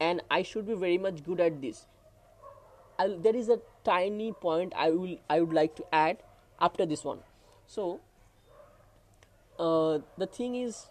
And 0.08 0.22
i 0.30 0.42
should 0.42 0.66
be 0.66 0.74
very 0.74 0.98
much 0.98 1.24
good 1.24 1.40
at 1.40 1.60
this. 1.60 1.86
I'll, 2.98 3.18
there 3.18 3.34
is 3.34 3.48
a 3.48 3.58
tiny 3.84 4.32
point 4.44 4.74
i 4.76 4.90
will 4.90 5.16
i 5.34 5.40
would 5.40 5.54
like 5.58 5.74
to 5.76 5.84
add 6.04 6.22
after 6.60 6.86
this 6.86 7.04
one. 7.04 7.20
So 7.66 8.00
uh, 9.58 9.98
the 10.18 10.26
thing 10.26 10.54
is 10.54 10.86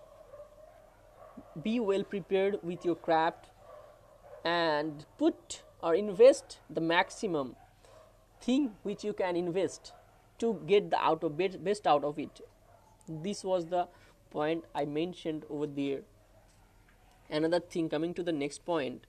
be 1.63 1.79
well 1.79 2.03
prepared 2.03 2.59
with 2.63 2.85
your 2.85 2.95
craft 2.95 3.49
and 4.43 5.05
put 5.17 5.61
or 5.81 5.95
invest 5.95 6.59
the 6.69 6.81
maximum 6.81 7.55
thing 8.41 8.71
which 8.83 9.03
you 9.03 9.13
can 9.13 9.35
invest 9.35 9.93
to 10.37 10.53
get 10.65 10.89
the 10.89 10.99
out 10.99 11.23
of 11.23 11.37
best 11.37 11.87
out 11.87 12.03
of 12.03 12.19
it 12.19 12.41
this 13.07 13.43
was 13.43 13.65
the 13.67 13.87
point 14.31 14.63
i 14.75 14.85
mentioned 14.85 15.45
over 15.49 15.67
there 15.67 16.01
another 17.29 17.59
thing 17.59 17.89
coming 17.89 18.13
to 18.13 18.23
the 18.23 18.31
next 18.31 18.65
point 18.65 19.07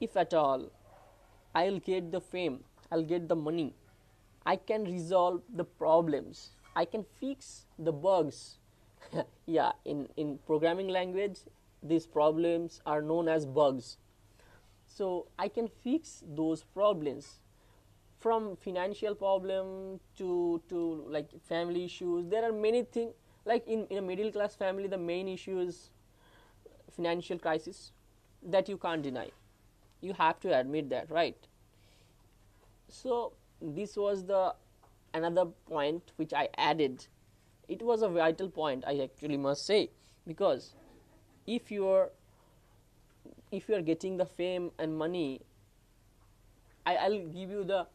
if 0.00 0.16
at 0.16 0.32
all 0.34 0.70
i'll 1.54 1.80
get 1.90 2.12
the 2.12 2.20
fame 2.20 2.60
i'll 2.92 3.08
get 3.14 3.28
the 3.28 3.36
money 3.36 3.74
i 4.46 4.56
can 4.56 4.84
resolve 4.84 5.42
the 5.54 5.64
problems 5.64 6.50
I 6.74 6.84
can 6.84 7.04
fix 7.20 7.66
the 7.78 7.92
bugs. 7.92 8.58
yeah, 9.46 9.72
in, 9.84 10.08
in 10.16 10.38
programming 10.46 10.88
language, 10.88 11.40
these 11.82 12.06
problems 12.06 12.80
are 12.86 13.02
known 13.02 13.28
as 13.28 13.44
bugs. 13.44 13.96
So 14.96 15.28
I 15.38 15.48
can 15.48 15.68
fix 15.68 16.22
those 16.42 16.64
problems. 16.80 17.30
from 18.24 18.44
financial 18.64 19.14
problem 19.20 19.68
to 20.18 20.26
to 20.72 20.80
like 21.14 21.30
family 21.50 21.82
issues 21.88 22.26
there 22.34 22.42
are 22.48 22.52
many 22.64 22.80
things 22.96 23.14
like 23.50 23.70
in, 23.76 23.80
in 23.94 24.00
a 24.00 24.04
middle 24.10 24.30
class 24.36 24.56
family 24.62 24.90
the 24.94 24.98
main 25.04 25.30
issue 25.34 25.56
is 25.64 25.78
financial 26.96 27.38
crisis 27.46 27.92
that 28.42 28.68
you 28.68 28.76
can't 28.86 29.02
deny. 29.02 29.30
You 30.00 30.14
have 30.14 30.40
to 30.40 30.56
admit 30.58 30.90
that 30.90 31.10
right? 31.10 31.48
So 32.88 33.32
this 33.60 33.96
was 33.96 34.24
the 34.24 34.54
another 35.14 35.46
point 35.66 36.12
which 36.16 36.32
i 36.32 36.48
added. 36.56 37.06
It 37.68 37.82
was 37.82 38.02
a 38.02 38.08
vital 38.08 38.48
point 38.48 38.84
i 38.86 38.98
actually 39.00 39.36
must 39.36 39.64
say 39.66 39.90
because 40.26 40.74
if 41.46 41.70
you 41.70 41.88
are 41.88 42.10
if 43.50 43.68
you 43.68 43.74
are 43.74 43.82
getting 43.82 44.16
the 44.16 44.26
fame 44.26 44.70
and 44.78 44.96
money 44.96 45.40
I, 46.86 46.96
i'll 46.96 47.18
give 47.26 47.50
you 47.50 47.64
the 47.64 47.86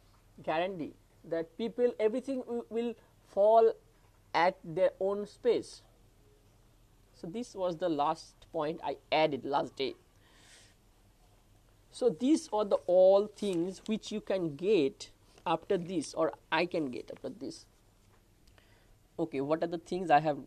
guarantee 0.42 0.94
that 1.24 1.56
people 1.58 1.92
everything 1.98 2.42
will, 2.46 2.64
will 2.70 2.94
fall 3.26 3.72
at 4.34 4.56
their 4.62 4.90
own 5.00 5.26
space. 5.26 5.82
So 7.14 7.26
this 7.26 7.54
was 7.54 7.76
the 7.76 7.88
last 7.88 8.46
point 8.52 8.80
i 8.84 8.96
added 9.10 9.44
last 9.44 9.74
day. 9.76 9.94
So 11.90 12.10
these 12.10 12.48
are 12.52 12.64
the 12.64 12.76
all 12.86 13.26
things 13.26 13.80
which 13.86 14.12
you 14.12 14.20
can 14.20 14.54
get 14.56 15.10
after 15.46 15.78
this 15.78 16.12
or 16.12 16.34
i 16.52 16.66
can 16.66 16.90
get 16.90 17.10
after 17.14 17.30
this. 17.30 17.64
Okay 19.18 19.40
what 19.40 19.64
are 19.64 19.72
the 19.78 19.78
things 19.78 20.10
i 20.10 20.20
have? 20.20 20.38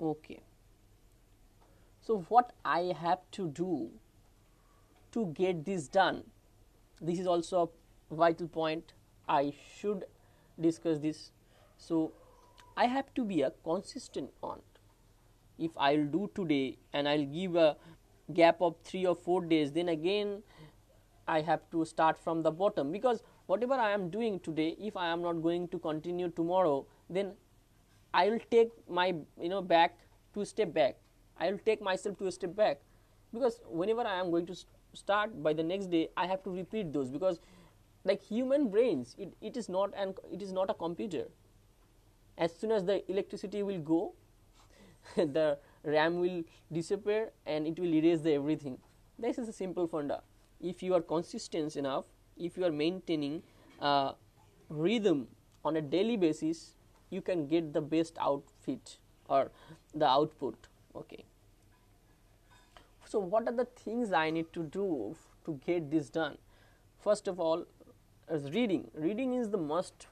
Okay. 0.00 0.40
So 2.00 2.24
what 2.28 2.52
i 2.64 2.94
have 3.02 3.20
to 3.32 3.48
do 3.48 3.90
to 5.14 5.26
get 5.38 5.64
this 5.64 5.88
done. 5.88 6.22
This 7.00 7.18
is 7.18 7.26
also 7.26 7.70
a 8.10 8.14
vital 8.14 8.48
point. 8.48 8.92
I 9.28 9.52
should 9.78 10.04
discuss 10.60 10.98
this. 10.98 11.30
So 11.78 12.12
i 12.76 12.86
have 12.92 13.10
to 13.16 13.24
be 13.24 13.42
a 13.42 13.50
consistent 13.66 14.30
on. 14.42 14.60
If 15.66 15.76
i'll 15.86 16.06
do 16.14 16.30
today 16.34 16.78
and 16.92 17.08
i'll 17.08 17.26
give 17.34 17.56
a 17.64 17.76
gap 18.38 18.62
of 18.68 18.74
3 18.84 19.06
or 19.06 19.14
4 19.14 19.44
days 19.52 19.70
then 19.72 19.90
again 19.92 20.32
i 21.34 21.40
have 21.48 21.62
to 21.74 21.84
start 21.84 22.18
from 22.18 22.42
the 22.42 22.50
bottom. 22.50 22.92
Because 22.92 23.22
whatever 23.46 23.74
i 23.74 23.90
am 23.92 24.08
doing 24.10 24.40
today 24.40 24.68
if 24.90 24.96
i 24.96 25.06
am 25.06 25.22
not 25.22 25.42
going 25.48 25.68
to 25.68 25.78
continue 25.78 26.30
tomorrow 26.40 26.86
then 27.18 27.32
i 28.22 28.28
will 28.28 28.44
take 28.56 28.72
my 28.88 29.06
you 29.40 29.48
know 29.54 29.62
back 29.62 29.98
to 30.34 30.44
step 30.44 30.74
back. 30.74 30.96
I 31.38 31.50
will 31.50 31.58
take 31.66 31.82
myself 31.82 32.18
to 32.18 32.26
a 32.26 32.32
step 32.32 32.54
back. 32.56 32.80
Because 33.32 33.60
whenever 33.82 34.02
i 34.14 34.18
am 34.20 34.30
going 34.30 34.46
to 34.46 34.56
start 34.94 35.42
by 35.42 35.52
the 35.52 35.62
next 35.62 35.86
day 35.86 36.08
i 36.16 36.26
have 36.26 36.42
to 36.42 36.50
repeat 36.50 36.92
those 36.92 37.10
because 37.10 37.40
like 38.04 38.22
human 38.22 38.68
brains 38.68 39.14
it, 39.18 39.32
it 39.40 39.56
is 39.56 39.68
not 39.68 39.92
and 39.96 40.14
it 40.30 40.42
is 40.42 40.52
not 40.52 40.70
a 40.70 40.74
computer. 40.74 41.24
As 42.36 42.54
soon 42.54 42.72
as 42.72 42.84
the 42.84 43.08
electricity 43.10 43.62
will 43.62 43.78
go 43.78 44.12
the 45.16 45.58
ram 45.84 46.20
will 46.20 46.42
disappear 46.72 47.30
and 47.46 47.66
it 47.66 47.78
will 47.78 47.94
erase 47.94 48.20
the 48.20 48.32
everything. 48.32 48.78
This 49.18 49.38
is 49.38 49.48
a 49.48 49.52
simple 49.52 49.86
funda. 49.86 50.22
If 50.60 50.82
you 50.82 50.94
are 50.94 51.00
consistent 51.00 51.76
enough 51.76 52.06
if 52.36 52.56
you 52.56 52.64
are 52.64 52.72
maintaining 52.72 53.42
a 53.80 54.14
rhythm 54.68 55.28
on 55.64 55.76
a 55.76 55.80
daily 55.80 56.16
basis 56.16 56.74
you 57.10 57.20
can 57.22 57.46
get 57.46 57.72
the 57.72 57.80
best 57.80 58.16
outfit 58.20 58.98
or 59.28 59.50
the 59.94 60.06
output 60.06 60.66
okay 60.96 61.24
so 63.14 63.20
what 63.32 63.48
are 63.50 63.56
the 63.58 63.64
things 63.80 64.12
i 64.20 64.28
need 64.36 64.46
to 64.54 64.62
do 64.76 64.84
to 65.46 65.52
get 65.64 65.90
this 65.90 66.08
done? 66.14 66.36
First 67.04 67.28
of 67.28 67.38
all 67.38 67.64
as 68.28 68.50
reading. 68.54 68.90
Reading 68.94 69.34
is 69.34 69.50
the 69.50 69.58
must 69.58 70.06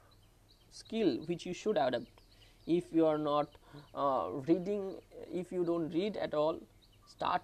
skill 0.71 1.17
which 1.31 1.45
you 1.45 1.53
should 1.61 1.79
adopt. 1.85 2.21
if 2.73 2.93
you 2.97 3.07
are 3.07 3.17
not 3.23 3.57
uh, 4.01 4.27
reading 4.49 4.85
if 5.41 5.51
you 5.55 5.65
don't 5.71 5.97
read 5.97 6.19
at 6.27 6.37
all 6.43 6.61
start 7.15 7.41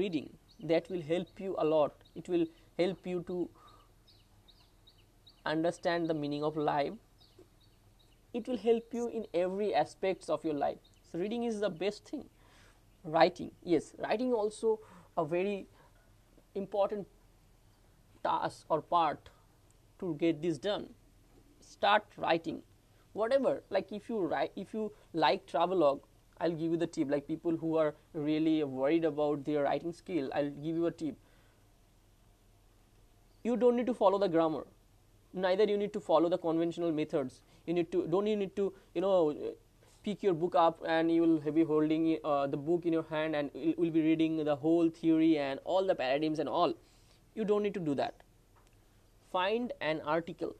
reading. 0.00 0.30
That 0.72 0.88
will 0.94 1.04
help 1.10 1.44
you 1.46 1.54
a 1.58 1.68
lot. 1.74 2.08
It 2.22 2.32
will 2.34 2.46
help 2.78 3.12
you 3.12 3.22
to 3.32 3.38
understand 5.54 6.08
the 6.08 6.20
meaning 6.24 6.50
of 6.52 6.56
life. 6.56 6.92
It 8.32 8.48
will 8.48 8.66
help 8.66 9.00
you 9.00 9.08
in 9.20 9.30
every 9.46 9.72
aspects 9.84 10.36
of 10.38 10.50
your 10.50 10.60
life. 10.66 10.92
So 11.12 11.18
reading 11.18 11.50
is 11.52 11.60
the 11.68 11.74
best 11.86 12.14
thing 12.14 12.28
writing. 13.04 13.50
Yes 13.62 13.92
writing 13.98 14.32
also 14.32 14.80
a 15.16 15.24
very 15.24 15.66
important 16.54 17.06
task 18.24 18.64
or 18.68 18.80
part 18.80 19.30
to 19.98 20.14
get 20.14 20.42
this 20.42 20.58
done. 20.58 20.88
Start 21.60 22.04
writing. 22.16 22.62
Whatever 23.12 23.62
like 23.70 23.92
if 23.92 24.08
you 24.08 24.20
write 24.20 24.52
if 24.56 24.72
you 24.72 24.92
like 25.12 25.46
travelogue 25.46 26.02
i'll 26.40 26.50
give 26.50 26.70
you 26.72 26.76
the 26.76 26.86
tip. 26.86 27.10
Like 27.10 27.26
people 27.26 27.56
who 27.56 27.76
are 27.76 27.94
really 28.14 28.62
worried 28.64 29.04
about 29.04 29.44
their 29.44 29.64
writing 29.64 29.92
skill 29.92 30.30
i'll 30.34 30.50
give 30.50 30.76
you 30.76 30.86
a 30.86 30.90
tip. 30.90 31.16
You 33.42 33.56
don't 33.56 33.76
need 33.76 33.86
to 33.86 33.94
follow 33.94 34.18
the 34.18 34.28
grammar. 34.28 34.66
Neither 35.32 35.64
you 35.64 35.76
need 35.76 35.92
to 35.92 36.00
follow 36.00 36.28
the 36.28 36.38
conventional 36.38 36.92
methods. 36.92 37.42
You 37.66 37.74
need 37.74 37.90
to 37.92 38.06
don't 38.06 38.26
you 38.26 38.36
need 38.36 38.54
to 38.56 38.72
you 38.94 39.00
know 39.00 39.34
pick 40.02 40.22
your 40.22 40.34
book 40.34 40.54
up 40.54 40.82
and 40.86 41.10
you 41.12 41.22
will 41.22 41.52
be 41.52 41.64
holding 41.64 42.18
uh, 42.24 42.46
the 42.46 42.56
book 42.56 42.86
in 42.86 42.92
your 42.92 43.06
hand 43.10 43.36
and 43.36 43.50
will 43.76 43.90
be 43.90 44.02
reading 44.02 44.44
the 44.44 44.56
whole 44.56 44.88
theory 44.88 45.38
and 45.38 45.60
all 45.64 45.86
the 45.86 45.94
paradigms 45.94 46.38
and 46.38 46.48
all. 46.48 46.74
You 47.34 47.44
don't 47.44 47.62
need 47.62 47.74
to 47.74 47.80
do 47.80 47.94
that. 47.94 48.14
Find 49.32 49.72
an 49.80 50.00
article. 50.04 50.56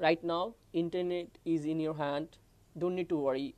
Right 0.00 0.22
now 0.22 0.54
internet 0.72 1.26
is 1.44 1.64
in 1.64 1.80
your 1.80 1.94
hand. 1.94 2.28
Don't 2.78 2.94
need 2.94 3.08
to 3.08 3.16
worry. 3.16 3.54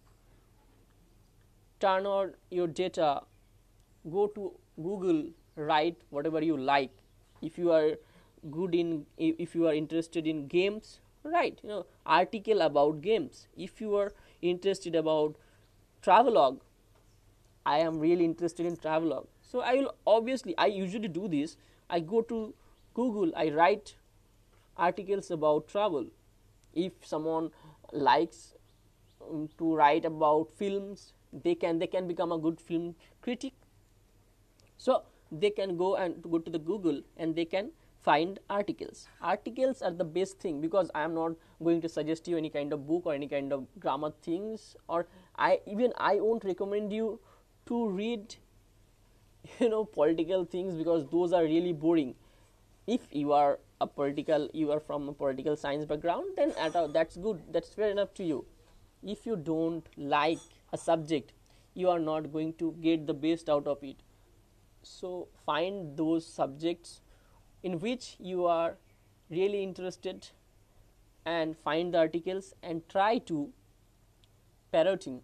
Turn 1.80 2.06
on 2.06 2.34
your 2.50 2.66
data. 2.66 3.22
Go 4.10 4.26
to 4.28 4.52
google. 4.82 5.24
Write 5.56 5.98
whatever 6.08 6.42
you 6.42 6.56
like. 6.56 6.90
If 7.42 7.58
you 7.58 7.72
are 7.72 7.96
good 8.50 8.74
in 8.74 9.04
if 9.18 9.54
you 9.54 9.66
are 9.66 9.74
interested 9.74 10.26
in 10.26 10.46
games 10.46 11.00
write 11.22 11.60
you 11.62 11.68
know 11.68 11.86
article 12.06 12.62
about 12.62 13.00
games. 13.00 13.46
If 13.56 13.80
you 13.80 13.94
are 13.96 14.12
interested 14.42 14.94
about 14.94 15.36
travelogue. 16.02 16.60
I 17.66 17.78
am 17.78 17.98
really 17.98 18.24
interested 18.24 18.66
in 18.66 18.76
travelogue. 18.76 19.26
So 19.42 19.60
i 19.60 19.74
will 19.74 19.94
obviously 20.06 20.56
i 20.58 20.66
usually 20.66 21.08
do 21.08 21.28
this. 21.28 21.56
I 21.88 22.00
go 22.00 22.22
to 22.32 22.54
google 22.94 23.32
i 23.36 23.50
write 23.50 23.94
articles 24.76 25.30
about 25.30 25.68
travel. 25.68 26.06
If 26.72 26.92
someone 27.04 27.50
likes 27.92 28.54
um, 29.28 29.48
to 29.58 29.74
write 29.74 30.04
about 30.04 30.52
films 30.56 31.12
they 31.32 31.54
can 31.54 31.78
they 31.78 31.86
can 31.86 32.06
become 32.06 32.32
a 32.32 32.38
good 32.38 32.60
film 32.60 32.94
critic. 33.22 33.52
So 34.78 35.02
they 35.30 35.50
can 35.50 35.76
go 35.76 35.96
and 35.96 36.22
go 36.22 36.38
to 36.38 36.50
the 36.50 36.58
google 36.58 37.02
and 37.16 37.36
they 37.36 37.44
can 37.44 37.70
find 38.02 38.38
articles. 38.48 39.08
Articles 39.20 39.82
are 39.82 39.90
the 39.90 40.04
best 40.04 40.38
thing 40.38 40.60
because 40.60 40.90
i 40.94 41.02
am 41.02 41.14
not 41.14 41.32
going 41.62 41.80
to 41.80 41.88
suggest 41.88 42.28
you 42.28 42.36
any 42.36 42.50
kind 42.50 42.72
of 42.72 42.86
book 42.86 43.02
or 43.04 43.14
any 43.14 43.28
kind 43.28 43.52
of 43.52 43.66
grammar 43.78 44.12
things 44.22 44.76
or 44.88 45.06
i 45.36 45.60
even 45.66 45.92
i 45.98 46.14
won't 46.20 46.44
recommend 46.44 46.92
you 46.92 47.18
to 47.66 47.88
read 47.88 48.36
you 49.58 49.68
know 49.68 49.84
political 49.84 50.44
things 50.44 50.74
because 50.74 51.06
those 51.10 51.32
are 51.32 51.44
really 51.44 51.72
boring. 51.72 52.14
If 52.86 53.02
you 53.10 53.32
are 53.32 53.58
a 53.80 53.86
political 53.86 54.48
you 54.52 54.72
are 54.72 54.80
from 54.80 55.08
a 55.08 55.12
political 55.12 55.56
science 55.56 55.84
background 55.84 56.36
then 56.36 56.52
a, 56.58 56.88
that's 56.88 57.16
good. 57.16 57.42
That's 57.52 57.74
fair 57.74 57.90
enough 57.90 58.14
to 58.14 58.24
you. 58.24 58.44
If 59.02 59.26
you 59.26 59.36
don't 59.36 59.86
like 59.96 60.38
a 60.72 60.78
subject 60.78 61.32
you 61.74 61.88
are 61.88 61.98
not 61.98 62.32
going 62.32 62.54
to 62.54 62.74
get 62.80 63.06
the 63.06 63.14
best 63.14 63.48
out 63.48 63.66
of 63.66 63.82
it. 63.82 63.96
So 64.82 65.28
find 65.46 65.96
those 65.96 66.26
subjects 66.26 67.00
in 67.62 67.78
which 67.80 68.16
you 68.18 68.46
are 68.46 68.76
really 69.30 69.62
interested 69.62 70.28
and 71.24 71.56
find 71.56 71.94
the 71.94 71.98
articles 71.98 72.54
and 72.62 72.88
try 72.88 73.18
to 73.18 73.50
parroting. 74.72 75.20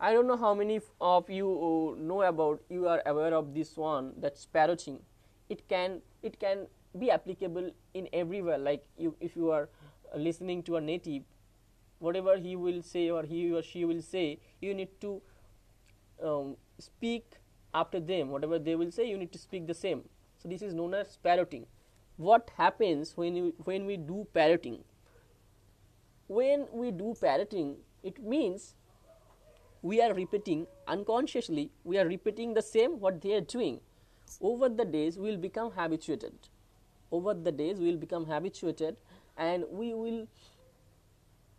I 0.00 0.12
don't 0.12 0.26
know 0.26 0.36
how 0.36 0.54
many 0.54 0.80
of 1.00 1.30
you 1.30 1.48
uh, 1.48 2.00
know 2.00 2.22
about 2.22 2.62
you 2.68 2.88
are 2.88 3.02
aware 3.06 3.34
of 3.34 3.54
this 3.54 3.76
one 3.76 4.12
that's 4.18 4.46
parroting. 4.46 4.98
It 5.48 5.68
can 5.68 6.00
it 6.22 6.40
can 6.40 6.66
be 6.98 7.10
applicable 7.10 7.70
in 7.92 8.08
everywhere 8.12 8.58
like 8.58 8.84
you 8.96 9.14
if 9.20 9.36
you 9.36 9.50
are 9.50 9.68
listening 10.16 10.62
to 10.62 10.76
a 10.76 10.80
native 10.80 11.22
whatever 11.98 12.36
he 12.36 12.54
will 12.56 12.82
say 12.82 13.10
or 13.10 13.22
he 13.22 13.52
or 13.52 13.62
she 13.62 13.84
will 13.84 14.02
say 14.02 14.38
you 14.60 14.74
need 14.74 14.88
to 15.00 15.20
um, 16.22 16.56
speak 16.78 17.24
after 17.72 18.00
them. 18.00 18.30
Whatever 18.30 18.58
they 18.58 18.74
will 18.74 18.90
say 18.90 19.08
you 19.08 19.16
need 19.16 19.32
to 19.32 19.38
speak 19.38 19.66
the 19.66 19.74
same 19.74 20.02
so 20.44 20.50
this 20.50 20.62
is 20.62 20.74
known 20.74 20.94
as 20.94 21.16
parroting. 21.22 21.66
What 22.16 22.50
happens 22.56 23.16
when 23.16 23.34
you 23.34 23.54
when 23.64 23.86
we 23.86 23.96
do 23.96 24.26
parroting? 24.34 24.84
When 26.26 26.66
we 26.72 26.90
do 26.90 27.14
parroting 27.20 27.76
it 28.02 28.22
means 28.22 28.74
we 29.82 30.00
are 30.02 30.12
repeating 30.14 30.66
unconsciously 30.86 31.70
we 31.84 31.98
are 31.98 32.06
repeating 32.06 32.54
the 32.54 32.62
same 32.62 33.00
what 33.00 33.20
they 33.22 33.32
are 33.34 33.40
doing. 33.40 33.80
Over 34.40 34.68
the 34.68 34.84
days 34.84 35.18
we 35.18 35.30
will 35.30 35.38
become 35.38 35.72
habituated. 35.72 36.34
Over 37.10 37.34
the 37.34 37.52
days 37.52 37.78
we 37.78 37.90
will 37.90 38.02
become 38.06 38.26
habituated 38.26 38.96
and 39.38 39.64
we 39.70 39.94
will 39.94 40.26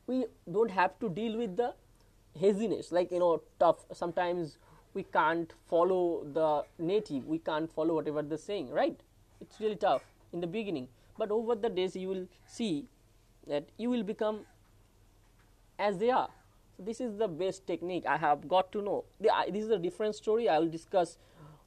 we 0.07 0.25
don't 0.51 0.71
have 0.71 0.99
to 0.99 1.09
deal 1.09 1.37
with 1.37 1.57
the 1.57 1.73
haziness 2.39 2.91
like 2.91 3.11
you 3.11 3.19
know 3.19 3.41
tough 3.59 3.85
sometimes 3.93 4.57
we 4.95 5.03
can't 5.03 5.53
follow 5.69 6.25
the 6.33 6.49
native 6.79 7.25
we 7.27 7.37
can't 7.37 7.71
follow 7.71 7.95
whatever 7.95 8.21
they're 8.21 8.37
saying 8.37 8.69
right? 8.69 8.99
It's 9.41 9.59
really 9.59 9.75
tough 9.75 10.03
in 10.33 10.41
the 10.41 10.47
beginning. 10.47 10.87
But 11.17 11.31
over 11.31 11.55
the 11.55 11.69
days 11.69 11.95
you 11.95 12.07
will 12.07 12.27
see 12.45 12.87
that 13.47 13.67
you 13.77 13.89
will 13.89 14.03
become 14.03 14.41
as 15.77 15.97
they 15.97 16.09
are. 16.09 16.29
So 16.77 16.83
this 16.83 16.99
is 16.99 17.17
the 17.17 17.27
best 17.27 17.65
technique 17.67 18.05
i 18.05 18.17
have 18.17 18.47
got 18.47 18.71
to 18.73 18.81
know. 18.81 19.03
The, 19.19 19.31
this 19.51 19.63
is 19.63 19.69
a 19.69 19.77
different 19.77 20.15
story. 20.15 20.49
I 20.49 20.59
will 20.59 20.69
discuss 20.69 21.17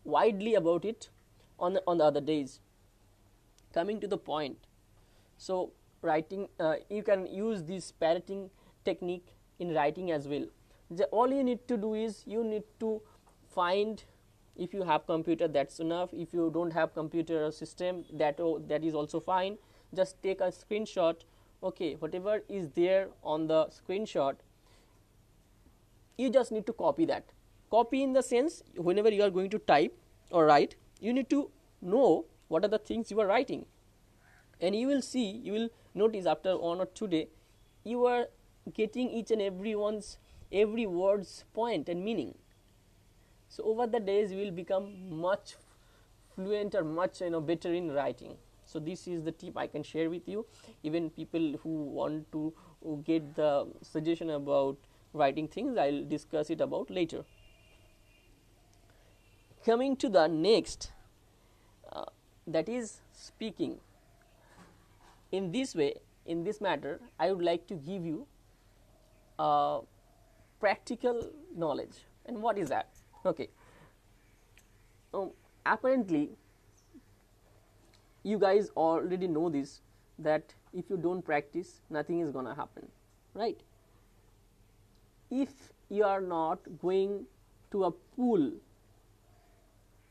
widely 0.05 0.55
about 0.55 0.85
it 0.85 1.09
on 1.59 1.75
the, 1.75 1.83
on 1.87 1.99
the 1.99 2.05
other 2.05 2.21
days. 2.21 2.61
Coming 3.73 4.01
to 4.01 4.09
the 4.09 4.19
point. 4.19 4.57
So 5.37 5.73
writing 6.03 6.49
uh, 6.61 6.77
you 6.89 7.03
can 7.03 7.27
use 7.27 7.63
this 7.63 7.93
parroting 7.93 8.51
technique 8.85 9.27
in 9.59 9.75
writing 9.75 10.11
as 10.13 10.29
well. 10.29 10.47
The, 10.91 11.05
all 11.07 11.31
you 11.33 11.43
need 11.43 11.67
to 11.69 11.77
do 11.77 11.95
is 11.95 12.23
you 12.27 12.45
need 12.45 12.65
to 12.81 13.03
find 13.55 14.05
if 14.57 14.75
you 14.75 14.83
have 14.83 15.07
computer 15.07 15.49
that's 15.49 15.79
enough. 15.79 16.11
If 16.13 16.33
you 16.33 16.51
don't 16.53 16.73
have 16.73 16.95
computer 16.95 17.51
system 17.53 18.05
that 18.13 18.41
that 18.69 18.85
is 18.85 18.95
also 18.95 19.21
fine. 19.21 19.59
Just 19.95 20.23
take 20.23 20.41
a 20.41 20.53
screenshot. 20.59 21.17
Okay 21.63 21.95
whatever 21.95 22.43
is 22.49 22.69
there 22.75 23.09
on 23.23 23.47
the 23.47 23.67
screenshot 23.67 24.37
you 26.17 26.31
just 26.31 26.51
need 26.53 26.67
to 26.67 26.73
copy 26.73 27.05
that. 27.07 27.25
Copy 27.71 28.03
in 28.03 28.13
the 28.13 28.23
sense 28.23 28.63
whenever 28.77 29.11
you 29.11 29.23
are 29.23 29.31
going 29.31 29.51
to 29.51 29.59
type 29.59 29.97
or 30.31 30.47
write 30.47 30.77
you 31.01 31.13
need 31.13 31.31
to 31.31 31.51
know 31.81 32.25
what 32.49 32.65
are 32.65 32.69
the 32.69 32.79
things 32.79 33.11
you 33.11 33.21
are 33.21 33.27
writing. 33.27 33.67
And 34.61 34.75
you 34.75 34.89
will 34.89 35.03
see 35.03 35.27
you 35.45 35.53
will 35.53 35.69
notice 35.95 36.27
after 36.27 36.57
one 36.57 36.81
or 36.81 36.87
two 36.87 37.07
day 37.07 37.29
you 37.85 38.05
are 38.07 38.27
getting 38.75 39.11
each 39.11 39.31
and 39.31 39.41
every 39.41 39.75
one's 39.75 40.19
every 40.53 40.87
word's 40.87 41.45
point 41.55 41.89
and 41.89 42.05
meaning 42.05 42.35
so 43.49 43.65
over 43.65 43.87
the 43.87 44.01
days 44.01 44.31
you 44.31 44.39
will 44.39 44.51
become 44.51 45.19
much 45.21 45.57
fluent 46.35 46.75
or 46.75 46.85
much 46.85 47.21
you 47.21 47.31
know 47.31 47.41
better 47.41 47.73
in 47.73 47.91
writing. 47.93 48.37
So 48.65 48.79
this 48.79 49.09
is 49.09 49.23
the 49.23 49.33
tip 49.33 49.57
i 49.57 49.67
can 49.67 49.83
share 49.83 50.11
with 50.11 50.29
you. 50.29 50.45
Even 50.83 51.11
people 51.11 51.57
who 51.63 51.85
want 51.99 52.31
to 52.33 52.53
get 53.05 53.35
the 53.35 53.67
suggestion 53.83 54.31
about 54.31 54.77
writing 55.15 55.49
things 55.49 55.79
i'll 55.79 56.05
discuss 56.05 56.51
it 56.51 56.61
about 56.61 56.91
later. 56.91 57.25
Coming 59.65 59.97
to 59.97 60.09
the 60.09 60.27
next 60.27 60.93
uh, 61.91 62.05
that 62.47 62.69
is 62.69 63.01
speaking. 63.13 63.79
In 65.33 65.51
this 65.53 65.75
way 65.75 65.95
in 66.27 66.45
this 66.45 66.61
matter 66.61 67.01
i 67.19 67.33
would 67.33 67.43
like 67.43 67.67
to 67.67 67.75
give 67.75 68.05
you 68.05 68.27
uh, 69.39 69.81
practical 70.61 71.31
knowledge. 71.57 72.05
And 72.27 72.43
what 72.43 72.59
is 72.59 72.69
that 72.69 72.98
okay. 73.29 73.49
Um, 75.15 75.31
apparently 75.65 76.31
you 78.23 78.39
guys 78.39 78.71
already 78.77 79.27
know 79.27 79.49
this 79.49 79.81
that 80.19 80.55
if 80.73 80.91
you 80.91 80.97
don't 80.97 81.23
practice 81.23 81.81
nothing 81.89 82.21
is 82.21 82.31
gonna 82.31 82.55
happen 82.55 82.89
right? 83.35 83.61
If 85.31 85.51
you 85.89 86.05
are 86.05 86.21
not 86.21 86.59
going 86.79 87.27
to 87.73 87.85
a 87.85 87.91
pool 87.91 88.53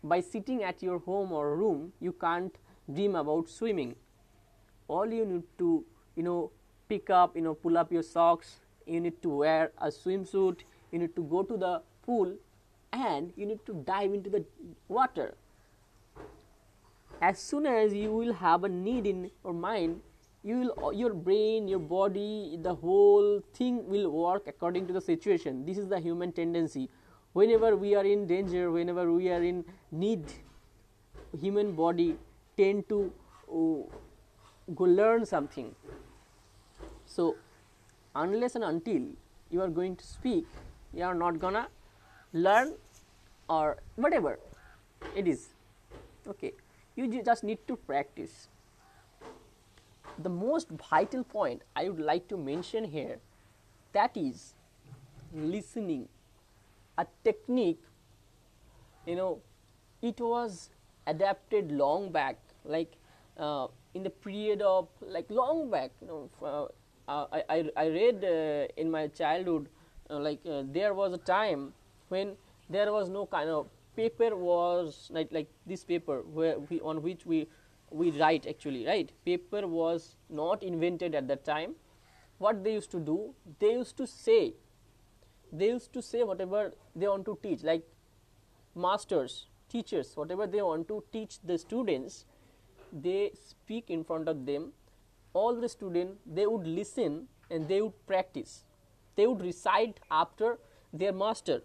by 0.04 0.20
sitting 0.22 0.64
at 0.64 0.82
your 0.82 1.00
home 1.00 1.32
or 1.32 1.56
room 1.56 1.92
you 2.00 2.14
can't 2.14 2.56
dream 2.94 3.16
about 3.16 3.50
swimming. 3.50 3.96
All 4.88 5.12
you 5.12 5.26
need 5.26 5.44
to 5.58 5.84
you 6.16 6.24
know 6.24 6.52
pick 6.88 7.10
up 7.10 7.36
you 7.36 7.42
know 7.42 7.54
pull 7.54 7.78
up 7.78 7.92
your 7.92 8.04
socks 8.04 8.58
you 8.86 9.02
need 9.02 9.22
to 9.22 9.30
wear 9.30 9.72
a 9.78 9.88
swimsuit 9.88 10.62
you 10.92 11.00
need 11.00 11.16
to 11.16 11.24
go 11.24 11.44
to 11.44 11.58
the 11.58 11.82
pool 12.06 12.36
and 13.06 13.32
you 13.36 13.46
need 13.46 13.66
to 13.66 13.74
dive 13.86 14.14
into 14.14 14.30
the 14.30 14.44
water. 14.88 15.36
As 17.22 17.40
soon 17.40 17.66
as 17.66 17.94
you 17.94 18.12
will 18.12 18.34
have 18.34 18.64
a 18.64 18.70
need 18.70 19.08
in 19.08 19.32
your 19.44 19.54
mind 19.54 20.02
you 20.44 20.58
will 20.60 20.94
your 20.94 21.14
brain 21.14 21.68
your 21.68 21.80
body 21.80 22.58
the 22.62 22.74
whole 22.74 23.42
thing 23.54 23.80
will 23.94 24.10
work 24.10 24.48
according 24.48 24.88
to 24.88 24.94
the 24.94 25.02
situation. 25.02 25.66
This 25.66 25.78
is 25.78 25.88
the 25.88 26.00
human 26.00 26.32
tendency. 26.32 26.90
Whenever 27.34 27.76
we 27.76 27.96
are 27.96 28.06
in 28.06 28.28
danger 28.28 28.72
whenever 28.72 29.12
we 29.12 29.30
are 29.30 29.42
in 29.44 29.66
need 29.92 30.24
human 31.42 31.74
body 31.74 32.16
tend 32.56 32.88
to 32.90 33.12
uh, 33.50 33.84
go 34.76 34.84
learn 34.84 35.26
something. 35.26 35.76
So 37.06 37.36
unless 38.16 38.56
and 38.56 38.64
until 38.64 39.04
you 39.50 39.62
are 39.62 39.70
going 39.70 39.96
to 39.96 40.06
speak 40.06 40.46
you 40.94 41.04
are 41.04 41.16
not 41.16 41.40
gonna 41.40 41.68
learn 42.34 42.74
or 43.50 43.78
whatever 43.96 44.40
it 45.16 45.28
is. 45.28 45.50
Okay 46.28 46.54
you 46.98 47.24
just 47.24 47.44
need 47.44 47.60
to 47.68 47.76
practice. 47.76 48.50
The 50.18 50.30
most 50.30 50.70
vital 50.90 51.24
point 51.24 51.62
i 51.76 51.88
would 51.88 52.00
like 52.00 52.28
to 52.30 52.38
mention 52.38 52.84
here 52.84 53.20
that 53.94 54.18
is 54.18 54.54
listening. 55.34 56.08
A 56.98 57.06
technique 57.24 57.84
you 59.06 59.16
know 59.16 59.40
it 60.02 60.20
was 60.20 60.70
adapted 61.06 61.72
long 61.72 62.10
back 62.12 62.40
like 62.66 62.96
uh, 63.38 63.68
in 63.94 64.02
the 64.04 64.10
period 64.10 64.62
of 64.62 64.88
like 65.02 65.30
long 65.30 65.70
back 65.70 65.92
you 66.02 66.08
know 66.08 66.30
uh, 66.44 67.26
I, 67.32 67.44
I, 67.50 67.70
I 67.78 67.88
read 67.88 68.26
uh, 68.26 68.68
in 68.76 68.90
my 68.90 69.08
childhood 69.08 69.70
uh, 70.10 70.18
like 70.18 70.40
uh, 70.50 70.64
there 70.66 70.94
was 70.96 71.14
a 71.14 71.20
time 71.20 71.74
when 72.10 72.36
there 72.70 72.92
was 72.92 73.10
no 73.10 73.26
kind 73.26 73.50
of 73.50 73.68
paper 73.96 74.36
was 74.36 75.10
like 75.12 75.32
like 75.32 75.50
this 75.66 75.84
paper 75.84 76.22
where 76.22 76.60
we 76.60 76.80
on 76.82 77.02
which 77.02 77.26
we 77.26 77.48
we 77.90 78.12
write 78.12 78.46
actually 78.48 78.86
right? 78.86 79.12
Paper 79.26 79.66
was 79.68 80.16
not 80.30 80.62
invented 80.62 81.16
at 81.16 81.28
that 81.28 81.46
time. 81.46 81.76
What 82.38 82.64
they 82.64 82.74
used 82.74 82.92
to 82.92 83.00
do 83.00 83.34
they 83.60 83.74
used 83.74 83.98
to 83.98 84.08
say 84.08 84.54
they 85.52 85.68
used 85.68 85.94
to 85.94 86.02
say 86.02 86.24
whatever 86.24 86.74
they 86.96 87.08
want 87.08 87.26
to 87.26 87.38
teach 87.42 87.64
like 87.64 87.84
masters 88.76 89.48
teachers 89.70 90.12
whatever 90.16 90.46
they 90.46 90.62
want 90.62 90.88
to 90.88 91.04
teach 91.12 91.40
the 91.44 91.58
students 91.58 92.26
they 92.92 93.32
speak 93.34 93.90
in 93.90 94.04
front 94.04 94.28
of 94.28 94.46
them. 94.46 94.74
All 95.34 95.56
the 95.56 95.70
students 95.70 96.20
they 96.26 96.48
would 96.48 96.66
listen 96.66 97.28
and 97.50 97.68
they 97.68 97.82
would 97.82 98.06
practice. 98.08 98.64
They 99.16 99.28
would 99.28 99.42
recite 99.42 100.00
after 100.12 100.58
their 100.94 101.14
master 101.14 101.62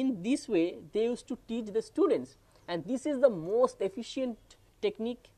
in 0.00 0.22
this 0.22 0.48
way 0.54 0.66
they 0.92 1.04
used 1.04 1.26
to 1.28 1.38
teach 1.48 1.72
the 1.76 1.82
students. 1.82 2.36
And 2.68 2.84
this 2.84 3.06
is 3.06 3.20
the 3.20 3.30
most 3.30 3.80
efficient 3.80 4.56
technique 4.82 5.30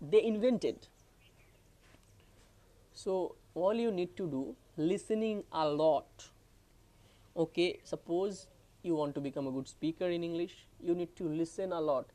they 0.00 0.22
invented. 0.22 0.86
So 2.92 3.34
all 3.54 3.74
you 3.74 3.90
need 3.90 4.16
to 4.16 4.26
do 4.26 4.56
listening 4.76 5.42
a 5.52 5.68
lot. 5.68 6.28
Okay 7.36 7.80
suppose 7.84 8.46
you 8.82 8.94
want 8.94 9.14
to 9.16 9.20
become 9.20 9.46
a 9.46 9.50
good 9.50 9.68
speaker 9.68 10.08
in 10.16 10.22
english 10.22 10.54
you 10.80 10.94
need 10.94 11.14
to 11.16 11.28
listen 11.28 11.72
a 11.72 11.80
lot. 11.80 12.06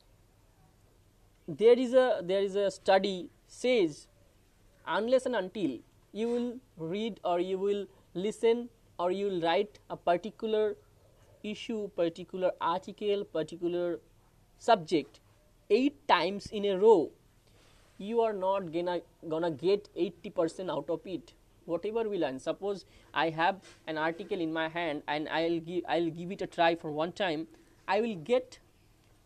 There 1.46 1.78
is 1.78 1.92
a 1.92 2.20
there 2.22 2.42
is 2.42 2.56
a 2.56 2.70
study 2.70 3.30
says 3.46 4.06
unless 4.86 5.26
and 5.26 5.36
until 5.36 5.78
you 6.12 6.28
will 6.28 6.48
read 6.94 7.20
or 7.24 7.40
you 7.40 7.58
will 7.58 7.86
listen 8.14 8.68
or 8.98 9.10
you 9.10 9.26
will 9.26 9.40
write 9.40 9.78
a 9.90 9.96
particular 9.96 10.76
issue 11.42 11.88
particular 11.96 12.52
article 12.60 13.24
particular 13.24 14.00
subject 14.58 15.20
eight 15.70 16.06
times 16.08 16.46
in 16.46 16.64
a 16.64 16.78
row 16.78 17.10
you 17.98 18.20
are 18.20 18.32
not 18.32 18.72
gonna 18.72 19.00
gonna 19.28 19.50
get 19.50 19.88
80% 19.96 20.70
out 20.70 20.90
of 20.90 21.06
it. 21.06 21.32
Whatever 21.64 22.08
we 22.08 22.18
learn. 22.18 22.40
Suppose 22.40 22.84
i 23.22 23.28
have 23.30 23.68
an 23.86 23.98
article 24.04 24.40
in 24.40 24.52
my 24.52 24.68
hand 24.76 25.02
and 25.14 25.28
i'll 25.28 25.60
give 25.60 25.84
i'll 25.96 26.10
give 26.18 26.32
it 26.36 26.42
a 26.42 26.48
try 26.56 26.74
for 26.74 26.90
one 26.90 27.12
time. 27.12 27.46
I 27.86 28.00
will 28.00 28.16
get 28.30 28.58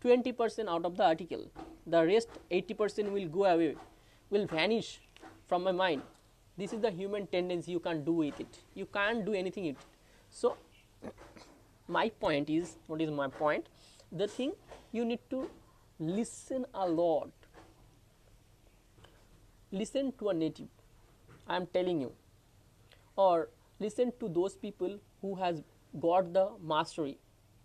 20% 0.04 0.68
out 0.74 0.84
of 0.84 0.96
the 0.96 1.04
article. 1.04 1.46
The 1.86 2.04
rest 2.06 2.28
80% 2.50 3.10
will 3.12 3.28
go 3.28 3.44
away 3.44 3.76
will 4.30 4.46
vanish 4.46 5.00
from 5.46 5.64
my 5.64 5.72
mind. 5.72 6.02
This 6.58 6.72
is 6.72 6.80
the 6.80 6.90
human 6.90 7.26
tendency. 7.26 7.72
You 7.72 7.80
can't 7.80 8.04
do 8.04 8.12
with 8.12 8.40
it. 8.40 8.58
You 8.74 8.86
can't 8.86 9.24
do 9.24 9.34
anything 9.34 9.66
with 9.66 9.76
it. 9.76 9.86
So 10.30 10.56
my 11.88 12.08
point 12.08 12.50
is 12.50 12.76
what 12.86 13.00
is 13.00 13.10
my 13.10 13.28
point? 13.28 13.66
The 14.12 14.28
thing 14.28 14.52
you 14.92 15.04
need 15.04 15.20
to 15.30 15.48
listen 15.98 16.66
a 16.74 16.88
lot. 16.88 17.30
Listen 19.72 20.12
to 20.18 20.28
a 20.30 20.34
native 20.34 20.68
i 21.48 21.56
am 21.56 21.66
telling 21.66 22.00
you. 22.00 22.12
Or 23.16 23.48
listen 23.78 24.12
to 24.20 24.28
those 24.28 24.56
people 24.56 24.98
who 25.20 25.34
has 25.36 25.62
got 26.00 26.32
the 26.32 26.50
mastery 26.62 27.18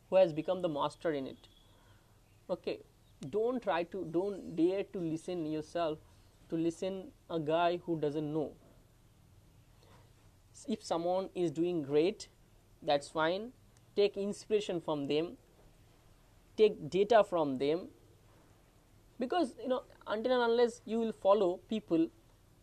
who 0.10 0.18
has 0.18 0.34
become 0.34 0.62
the 0.62 0.70
master 0.70 1.12
in 1.14 1.28
it. 1.28 1.48
Okay 2.50 2.80
don't 3.30 3.62
try 3.62 3.84
to 3.84 4.06
don't 4.12 4.56
dare 4.56 4.84
to 4.84 5.00
listen 5.00 5.46
yourself 5.46 6.00
to 6.50 6.56
listen 6.56 7.12
a 7.30 7.40
guy 7.40 7.80
who 7.86 8.00
doesn't 8.00 8.34
know. 8.34 8.52
If 10.68 10.84
someone 10.84 11.30
is 11.36 11.52
doing 11.52 11.82
great 11.82 12.28
that's 12.82 13.10
fine 13.10 13.52
take 14.02 14.18
inspiration 14.26 14.82
from 14.90 15.08
them 15.14 15.32
take 16.62 16.78
data 17.00 17.24
from 17.32 17.58
them 17.64 17.88
because 19.24 19.56
you 19.62 19.70
know 19.72 19.82
until 20.08 20.34
and 20.36 20.52
unless 20.52 20.82
you 20.86 21.00
will 21.00 21.16
follow 21.26 21.50
people 21.74 22.08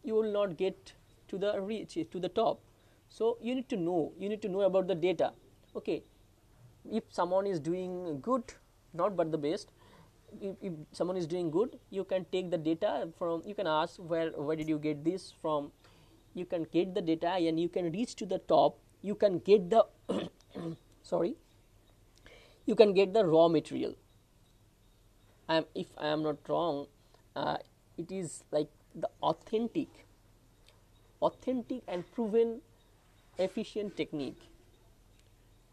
you 0.03 0.15
will 0.15 0.33
not 0.39 0.57
get 0.63 0.93
to 1.29 1.39
the 1.39 1.61
reach 1.61 1.99
to 2.13 2.19
the 2.19 2.29
top. 2.29 2.61
So 3.09 3.39
you 3.41 3.55
need 3.55 3.69
to 3.71 3.77
know 3.77 4.13
you 4.19 4.29
need 4.29 4.43
to 4.43 4.49
know 4.49 4.63
about 4.63 4.89
the 4.89 4.95
data. 4.95 5.33
Okay 5.77 6.03
if 6.91 7.05
someone 7.19 7.47
is 7.47 7.61
doing 7.61 8.21
good 8.21 8.55
not 8.95 9.17
but 9.17 9.31
the 9.31 9.39
best 9.39 9.73
if, 10.41 10.57
if 10.63 10.73
someone 10.93 11.17
is 11.17 11.27
doing 11.27 11.51
good 11.51 11.79
you 11.91 12.05
can 12.05 12.25
take 12.33 12.51
the 12.51 12.59
data 12.59 13.09
from 13.19 13.43
you 13.45 13.55
can 13.55 13.67
ask 13.67 13.97
where 13.97 14.31
where 14.31 14.57
did 14.57 14.69
you 14.69 14.79
get 14.79 15.05
this 15.05 15.33
from? 15.43 15.71
You 16.35 16.45
can 16.47 16.67
get 16.73 16.95
the 16.95 17.03
data 17.03 17.31
and 17.51 17.59
you 17.61 17.69
can 17.69 17.91
reach 17.93 18.15
to 18.17 18.27
the 18.27 18.39
top. 18.39 18.79
You 19.03 19.15
can 19.15 19.39
get 19.39 19.71
the 19.71 19.87
sorry. 21.09 21.37
You 22.67 22.75
can 22.75 22.93
get 22.93 23.15
the 23.15 23.25
raw 23.25 23.49
material. 23.49 23.95
I 25.49 25.57
am, 25.57 25.65
if 25.75 25.87
i 25.97 26.09
am 26.09 26.23
not 26.23 26.49
wrong 26.49 26.87
uh, 27.35 27.57
it 27.97 28.13
is 28.13 28.45
like 28.51 28.69
the 28.95 29.09
authentic 29.23 29.89
authentic 31.23 31.83
and 31.89 32.05
proven 32.13 32.61
efficient 33.39 33.97
technique. 33.97 34.41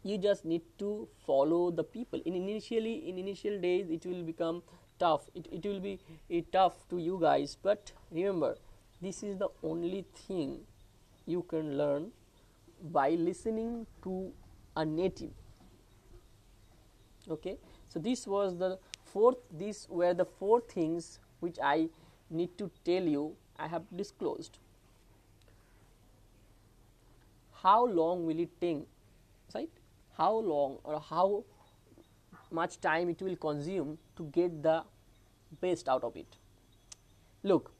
You 0.02 0.18
just 0.18 0.44
need 0.44 0.62
to 0.78 1.08
follow 1.26 1.70
the 1.70 1.84
people. 1.84 2.20
In 2.24 2.34
initially 2.34 3.08
in 3.08 3.18
initial 3.18 3.60
days 3.60 3.90
it 3.90 4.06
will 4.06 4.22
become 4.22 4.62
tough. 4.98 5.28
It, 5.34 5.46
it 5.52 5.66
will 5.68 5.80
be 5.80 6.00
uh, 6.34 6.40
tough 6.52 6.88
to 6.90 6.98
you 6.98 7.18
guys 7.20 7.56
but 7.62 7.92
remember 8.10 8.56
this 9.02 9.22
is 9.22 9.36
the 9.38 9.48
only 9.62 10.04
thing 10.26 10.60
you 11.26 11.42
can 11.42 11.76
learn 11.76 12.12
by 12.98 13.10
listening 13.10 13.86
to 14.02 14.32
a 14.76 14.84
native. 14.84 15.30
Okay? 17.28 17.56
So 17.88 17.98
this 17.98 18.26
was 18.26 18.56
the 18.56 18.78
fourth 19.04 19.38
these 19.50 19.86
were 19.88 20.12
the 20.12 20.24
four 20.24 20.60
things 20.60 21.18
which 21.40 21.58
i 21.62 21.88
need 22.28 22.56
to 22.58 22.70
tell 22.84 23.02
you 23.02 23.34
i 23.58 23.66
have 23.66 23.84
disclosed. 23.96 24.58
How 27.62 27.86
long 27.86 28.26
will 28.26 28.38
it 28.38 28.60
take 28.60 28.82
right? 29.54 29.70
How 30.16 30.32
long 30.34 30.78
or 30.84 31.00
how 31.00 31.44
much 32.50 32.80
time 32.80 33.08
it 33.08 33.22
will 33.22 33.36
consume 33.36 33.98
to 34.16 34.24
get 34.24 34.62
the 34.62 34.82
best 35.60 35.88
out 35.88 36.04
of 36.04 36.16
it? 36.16 36.36
Look 37.42 37.72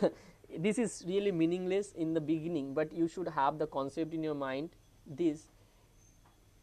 this 0.58 0.78
is 0.78 1.04
really 1.06 1.32
meaningless 1.32 1.92
in 1.92 2.14
the 2.14 2.20
beginning 2.20 2.72
but 2.74 2.92
you 2.92 3.08
should 3.08 3.28
have 3.28 3.58
the 3.58 3.66
concept 3.66 4.14
in 4.14 4.22
your 4.22 4.34
mind 4.34 4.70
this 5.06 5.46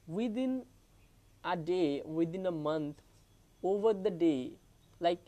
within 0.07 0.63
a 1.43 1.55
day 1.55 2.01
within 2.05 2.45
a 2.45 2.51
month 2.51 3.01
over 3.63 3.93
the 3.93 4.09
day 4.09 4.51
like 4.99 5.19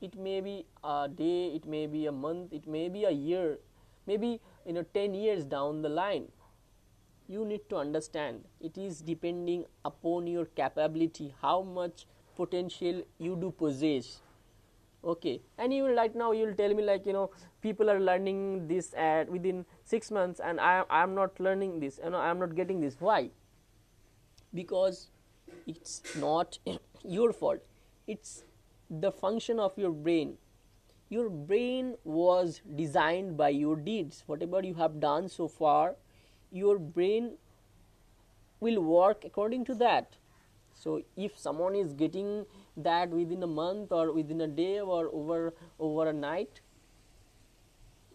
it 0.00 0.16
may 0.16 0.40
be 0.40 0.64
a 0.82 1.08
day 1.08 1.48
it 1.54 1.66
may 1.66 1.86
be 1.86 2.06
a 2.06 2.12
month 2.12 2.52
it 2.52 2.66
may 2.66 2.88
be 2.88 3.04
a 3.04 3.10
year 3.10 3.58
maybe 4.06 4.40
you 4.66 4.72
know 4.72 4.84
10 4.94 5.14
years 5.14 5.44
down 5.44 5.82
the 5.82 5.88
line. 5.88 6.28
You 7.28 7.44
need 7.44 7.68
to 7.70 7.76
understand 7.76 8.44
it 8.60 8.76
is 8.76 9.00
depending 9.00 9.64
upon 9.84 10.26
your 10.26 10.46
capability 10.46 11.32
how 11.40 11.62
much 11.62 12.06
potential 12.36 13.02
you 13.18 13.36
do 13.36 13.52
possess. 13.52 14.20
Okay 15.12 15.40
and 15.56 15.72
you 15.72 15.84
will 15.84 15.94
right 15.94 16.14
now 16.14 16.32
you 16.32 16.46
will 16.46 16.54
tell 16.54 16.74
me 16.74 16.82
like 16.82 17.06
you 17.06 17.12
know 17.12 17.30
people 17.62 17.88
are 17.88 18.00
learning 18.00 18.66
this 18.68 18.92
at 18.94 19.30
within 19.30 19.64
6 19.84 20.10
months 20.10 20.42
and 20.48 20.60
i 20.60 20.72
i 20.98 21.02
am 21.02 21.14
not 21.14 21.38
learning 21.46 21.78
this 21.84 21.98
and 21.98 22.16
i 22.16 22.28
am 22.30 22.42
not 22.46 22.56
getting 22.56 22.80
this. 22.80 22.98
Why 22.98 23.30
because 24.54 25.08
it's 25.66 26.02
not 26.16 26.58
your 27.04 27.32
fault. 27.32 27.60
It's 28.06 28.44
the 28.88 29.12
function 29.12 29.60
of 29.60 29.76
your 29.76 29.90
brain. 29.92 30.36
Your 31.08 31.28
brain 31.28 31.96
was 32.04 32.60
designed 32.76 33.36
by 33.36 33.48
your 33.48 33.76
deeds. 33.76 34.22
Whatever 34.26 34.62
you 34.62 34.74
have 34.74 35.00
done 35.00 35.28
so 35.28 35.48
far 35.48 35.96
your 36.50 36.78
brain 36.78 37.36
will 38.60 38.80
work 38.82 39.24
according 39.24 39.64
to 39.66 39.74
that. 39.76 40.16
So 40.74 41.02
if 41.16 41.38
someone 41.38 41.74
is 41.74 41.92
getting 41.92 42.46
that 42.76 43.10
within 43.10 43.42
a 43.42 43.46
month 43.46 43.92
or 43.92 44.12
within 44.12 44.40
a 44.40 44.46
day 44.46 44.80
or 44.80 45.08
over 45.12 45.54
over 45.78 46.08
a 46.08 46.12
night 46.12 46.60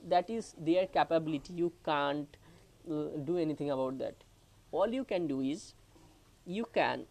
that 0.07 0.29
is 0.29 0.53
their 0.57 0.87
capability. 0.87 1.53
You 1.53 1.71
can't 1.83 2.37
uh, 2.89 3.17
do 3.23 3.37
anything 3.37 3.71
about 3.71 3.97
that. 3.99 4.15
All 4.71 4.87
you 4.87 5.03
can 5.03 5.27
do 5.27 5.41
is 5.41 5.73
you 6.45 6.65
can 6.73 7.05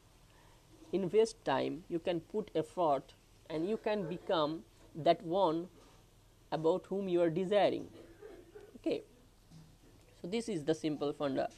invest 0.93 1.45
time 1.45 1.83
you 1.89 1.99
can 1.99 2.21
put 2.21 2.51
effort 2.55 3.15
and 3.51 3.69
you 3.69 3.77
can 3.77 4.09
become 4.09 4.61
that 4.95 5.23
one 5.23 5.67
about 6.53 6.87
whom 6.89 7.09
you 7.09 7.21
are 7.21 7.31
desiring. 7.31 7.89
Okay. 8.77 9.03
So 10.23 10.29
this 10.29 10.49
is 10.49 10.65
the 10.65 10.75
simple 10.75 11.13
funda. 11.13 11.49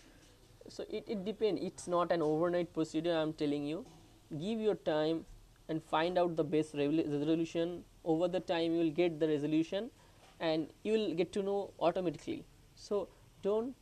So 0.68 0.85
it, 0.89 1.05
it 1.07 1.24
depends 1.24 1.61
it's 1.62 1.87
not 1.87 2.11
an 2.11 2.22
overnight 2.22 2.72
procedure 2.72 3.16
i'm 3.16 3.33
telling 3.33 3.64
you. 3.64 3.85
Give 4.41 4.59
your 4.61 4.74
time 4.74 5.24
and 5.68 5.83
find 5.83 6.18
out 6.18 6.37
the 6.37 6.45
best 6.45 6.74
resolution. 6.74 7.85
Over 8.05 8.29
the 8.29 8.41
time 8.41 8.72
you 8.72 8.79
will 8.79 8.91
get 8.91 9.20
the 9.20 9.29
resolution 9.29 9.91
and 10.41 10.68
you 10.83 10.93
will 10.93 11.14
get 11.14 11.33
to 11.33 11.43
know 11.43 11.70
automatically. 11.81 12.45
So 12.74 13.09
don't 13.43 13.74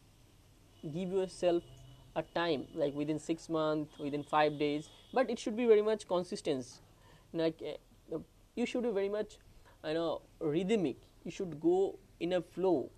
give 0.92 1.10
yourself 1.12 1.62
a 2.16 2.22
time 2.22 2.66
like 2.74 2.94
within 2.94 3.18
6 3.18 3.48
months 3.48 3.98
within 3.98 4.22
5 4.22 4.58
days 4.58 4.88
but 5.12 5.30
it 5.30 5.38
should 5.38 5.56
be 5.56 5.66
very 5.66 5.82
much 5.82 6.06
consistent. 6.06 6.66
Like 7.32 7.62
uh, 7.62 8.18
you 8.54 8.66
should 8.66 8.82
be 8.82 8.90
very 8.90 9.08
much 9.08 9.38
you 9.84 9.94
know 9.94 10.22
rhythmic. 10.40 10.96
You 11.24 11.30
should 11.30 11.60
go 11.60 11.98
in 12.20 12.32
a 12.34 12.42
flow. 12.42 12.90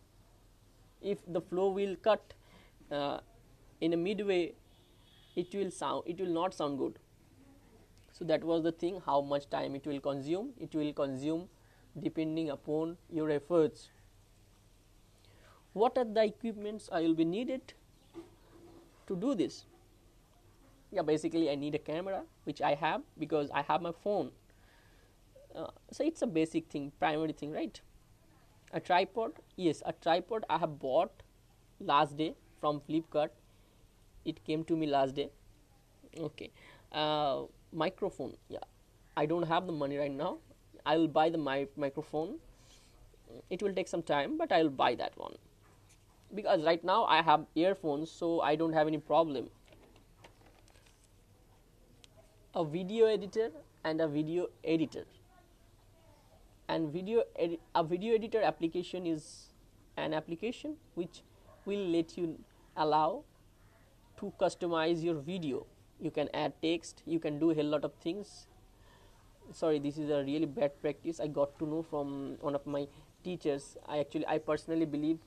If 1.00 1.18
the 1.26 1.40
flow 1.40 1.70
will 1.70 1.96
cut 1.96 2.34
uh, 2.90 3.18
in 3.80 3.92
a 3.92 3.96
midway 3.96 4.54
it 5.34 5.54
will 5.54 5.70
sound 5.70 6.04
it 6.06 6.20
will 6.20 6.34
not 6.40 6.54
sound 6.54 6.78
good. 6.78 6.98
So 8.12 8.24
that 8.24 8.44
was 8.44 8.62
the 8.62 8.72
thing 8.72 9.02
how 9.04 9.20
much 9.20 9.50
time 9.50 9.74
it 9.74 9.86
will 9.86 10.00
consume. 10.00 10.52
It 10.58 10.74
will 10.74 10.92
consume 10.92 11.48
depending 12.02 12.50
upon 12.50 12.96
your 13.10 13.30
efforts. 13.30 13.88
What 15.72 15.98
are 15.98 16.04
the 16.04 16.24
equipments 16.24 16.88
i 16.90 17.00
will 17.02 17.14
be 17.14 17.24
needed 17.24 17.74
to 19.06 19.16
do 19.16 19.34
this. 19.34 19.64
Yeah 20.90 21.02
basically 21.02 21.50
i 21.50 21.54
need 21.54 21.74
a 21.74 21.78
camera 21.78 22.22
which 22.44 22.60
i 22.62 22.74
have 22.74 23.02
because 23.18 23.50
i 23.50 23.62
have 23.62 23.82
my 23.82 23.92
phone. 23.92 24.30
Uh, 25.54 25.68
so 25.90 26.04
it's 26.04 26.22
a 26.22 26.26
basic 26.26 26.68
thing 26.68 26.92
primary 26.98 27.32
thing 27.32 27.52
right? 27.52 27.80
A 28.72 28.80
tripod 28.80 29.32
yes 29.56 29.82
a 29.86 29.92
tripod 29.92 30.44
i 30.50 30.58
have 30.58 30.78
bought 30.78 31.22
last 31.80 32.16
day 32.16 32.34
from 32.60 32.80
flipkart. 32.80 33.30
It 34.24 34.44
came 34.44 34.64
to 34.64 34.76
me 34.76 34.86
last 34.86 35.14
day. 35.14 35.30
Okay. 36.18 36.50
Uh, 36.92 37.44
microphone 37.72 38.36
yeah. 38.48 38.66
I 39.16 39.26
don't 39.26 39.44
have 39.44 39.66
the 39.66 39.72
money 39.72 39.98
right 39.98 40.12
now. 40.12 40.38
I 40.86 40.96
will 40.98 41.08
buy 41.08 41.30
the 41.30 41.38
mi- 41.38 41.68
microphone. 41.76 42.36
It 43.50 43.62
will 43.62 43.72
take 43.74 43.88
some 43.88 44.02
time 44.02 44.36
but 44.38 44.52
i 44.52 44.62
will 44.62 44.76
buy 44.82 44.94
that 44.94 45.16
one 45.16 45.36
because 46.34 46.62
right 46.62 46.82
now 46.84 47.04
i 47.04 47.22
have 47.22 47.46
earphones 47.54 48.10
so 48.10 48.40
i 48.40 48.56
don't 48.56 48.72
have 48.72 48.86
any 48.86 48.98
problem. 48.98 49.48
A 52.54 52.64
video 52.64 53.06
editor 53.06 53.50
and 53.84 54.00
a 54.00 54.08
video 54.08 54.46
editor. 54.64 55.04
And 56.68 56.90
video 56.90 57.22
a 57.74 57.84
video 57.84 58.14
editor 58.14 58.42
application 58.42 59.06
is 59.06 59.52
an 59.96 60.14
application 60.14 60.76
which 60.94 61.22
will 61.66 61.84
let 61.96 62.16
you 62.16 62.38
allow 62.76 63.24
to 64.18 64.32
customize 64.40 65.02
your 65.02 65.14
video. 65.14 65.66
You 66.00 66.10
can 66.10 66.28
add 66.32 66.54
text 66.62 67.02
you 67.06 67.20
can 67.20 67.38
do 67.38 67.50
a 67.50 67.54
hell 67.54 67.66
lot 67.66 67.84
of 67.84 67.92
things. 68.02 68.46
Sorry 69.52 69.78
this 69.78 69.98
is 69.98 70.10
a 70.10 70.24
really 70.24 70.46
bad 70.46 70.80
practice. 70.80 71.20
I 71.20 71.26
got 71.28 71.58
to 71.58 71.66
know 71.66 71.82
from 71.82 72.36
one 72.40 72.54
of 72.54 72.66
my 72.66 72.88
teachers. 73.22 73.76
I 73.86 73.98
actually 73.98 74.26
i 74.26 74.38
personally 74.38 74.86
believe 74.86 75.18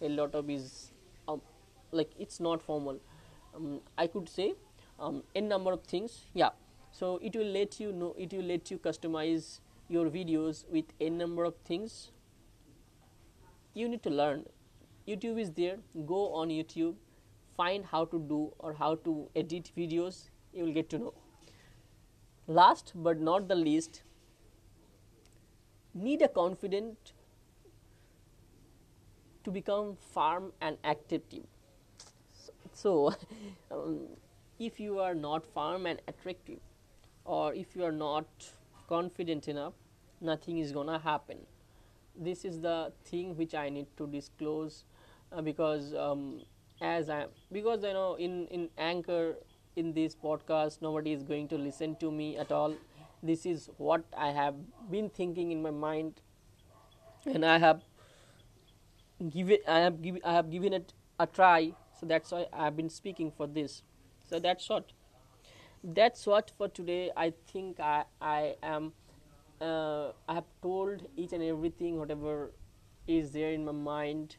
a 0.00 0.08
lot 0.08 0.34
of 0.34 0.50
is 0.50 0.92
um, 1.28 1.40
like 1.92 2.10
it's 2.18 2.40
not 2.40 2.62
formal. 2.62 3.00
Um, 3.54 3.80
i 3.96 4.06
could 4.08 4.28
say 4.28 4.54
um, 4.98 5.22
n 5.34 5.48
number 5.48 5.72
of 5.72 5.82
things 5.84 6.26
yeah. 6.34 6.50
So 6.92 7.18
it 7.22 7.34
will 7.34 7.52
let 7.58 7.80
you 7.80 7.92
know 7.92 8.14
it 8.16 8.32
will 8.32 8.44
let 8.44 8.70
you 8.70 8.78
customize 8.78 9.60
your 9.88 10.08
videos 10.10 10.64
with 10.70 10.84
a 11.00 11.10
number 11.10 11.44
of 11.44 11.54
things. 11.64 12.10
You 13.74 13.88
need 13.88 14.02
to 14.04 14.10
learn. 14.10 14.44
Youtube 15.08 15.40
is 15.40 15.50
there. 15.52 15.78
Go 16.06 16.32
on 16.32 16.48
youtube. 16.48 16.94
Find 17.56 17.84
how 17.84 18.04
to 18.06 18.18
do 18.18 18.52
or 18.58 18.74
how 18.74 18.94
to 19.08 19.28
edit 19.34 19.72
videos. 19.76 20.30
You 20.52 20.64
will 20.64 20.72
get 20.72 20.88
to 20.90 20.98
know. 20.98 21.14
Last 22.46 22.92
but 22.94 23.20
not 23.20 23.48
the 23.48 23.54
least 23.56 24.02
need 25.94 26.22
a 26.22 26.28
confident 26.28 27.12
to 29.44 29.50
become 29.50 29.96
firm 30.14 30.52
and 30.60 30.76
active 30.84 31.28
team. 31.28 31.46
So 32.72 33.14
um, 33.70 34.00
if 34.58 34.78
you 34.80 34.98
are 34.98 35.14
not 35.14 35.46
firm 35.46 35.86
and 35.86 36.00
attractive 36.08 36.60
or 37.24 37.54
if 37.54 37.74
you 37.76 37.84
are 37.84 37.92
not 37.92 38.26
confident 38.88 39.48
enough 39.48 39.72
nothing 40.20 40.58
is 40.58 40.72
gonna 40.72 40.98
happen. 40.98 41.38
This 42.16 42.44
is 42.44 42.60
the 42.60 42.92
thing 43.04 43.36
which 43.36 43.54
i 43.54 43.68
need 43.68 43.86
to 43.96 44.06
disclose 44.06 44.84
uh, 45.32 45.42
because 45.42 45.94
um, 45.94 46.42
as 46.80 47.10
i 47.10 47.26
because 47.52 47.82
you 47.82 47.92
know 47.92 48.14
in 48.16 48.46
in 48.48 48.68
anchor 48.78 49.36
in 49.76 49.92
this 49.92 50.14
podcast 50.14 50.80
nobody 50.82 51.12
is 51.12 51.22
going 51.22 51.48
to 51.48 51.58
listen 51.58 51.96
to 51.96 52.10
me 52.12 52.36
at 52.38 52.52
all. 52.52 52.74
This 53.22 53.46
is 53.46 53.70
what 53.78 54.04
i 54.16 54.30
have 54.30 54.54
been 54.90 55.08
thinking 55.10 55.50
in 55.52 55.62
my 55.62 55.70
mind 55.70 56.20
and 57.26 57.44
i 57.44 57.58
have 57.58 57.82
given 59.30 59.58
i 59.68 59.78
have 59.78 60.02
given 60.02 60.20
i 60.24 60.32
have 60.32 60.50
given 60.50 60.72
it 60.72 60.92
a 61.18 61.26
try 61.26 61.72
so 61.98 62.06
that's 62.06 62.32
why 62.32 62.46
i 62.52 62.64
have 62.64 62.76
been 62.76 62.90
speaking 62.90 63.30
for 63.30 63.46
this. 63.46 63.82
So 64.28 64.38
that's 64.38 64.68
what 64.68 64.92
that's 65.82 66.26
what 66.26 66.50
for 66.56 66.66
today 66.68 67.10
i 67.14 67.32
think 67.52 67.78
i 67.78 68.04
i 68.20 68.54
am 68.62 68.92
uh, 69.60 70.12
i 70.28 70.34
have 70.34 70.46
told 70.62 71.06
each 71.16 71.32
and 71.32 71.42
everything 71.42 71.98
whatever 71.98 72.50
is 73.06 73.32
there 73.32 73.52
in 73.52 73.64
my 73.64 73.72
mind. 73.72 74.36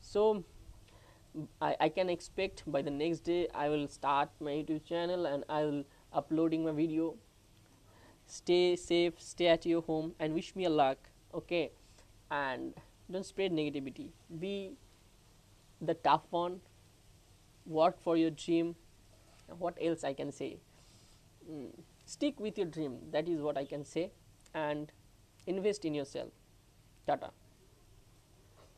So 0.00 0.44
I, 1.62 1.76
I 1.80 1.88
can 1.88 2.10
expect 2.10 2.64
by 2.66 2.82
the 2.82 2.90
next 2.90 3.20
day 3.20 3.46
i 3.54 3.68
will 3.68 3.86
start 3.86 4.30
my 4.40 4.50
youtube 4.50 4.84
channel 4.84 5.26
and 5.26 5.44
i 5.48 5.64
will 5.64 5.84
uploading 6.12 6.64
my 6.64 6.72
video. 6.72 7.14
Stay 8.26 8.76
safe 8.76 9.14
stay 9.18 9.46
at 9.46 9.64
your 9.64 9.82
home 9.82 10.14
and 10.18 10.34
wish 10.34 10.54
me 10.56 10.64
a 10.64 10.70
luck 10.70 10.98
okay? 11.32 11.70
And 12.30 12.74
don't 13.10 13.26
spread 13.26 13.52
negativity. 13.52 14.10
Be 14.38 14.72
the 15.80 15.94
tough 15.94 16.22
one. 16.30 16.60
Work 17.66 18.00
for 18.00 18.16
your 18.16 18.30
dream. 18.30 18.74
What 19.58 19.76
else 19.80 20.04
i 20.04 20.12
can 20.12 20.32
say? 20.32 20.58
Mm. 21.50 21.70
stick 22.04 22.38
with 22.38 22.58
your 22.58 22.66
dream. 22.66 22.98
That 23.12 23.28
is 23.28 23.40
what 23.40 23.56
i 23.56 23.64
can 23.64 23.84
say. 23.84 24.10
And 24.54 24.92
invest 25.46 25.84
in 25.84 25.94
yourself. 25.94 26.30
Tata 27.06 27.30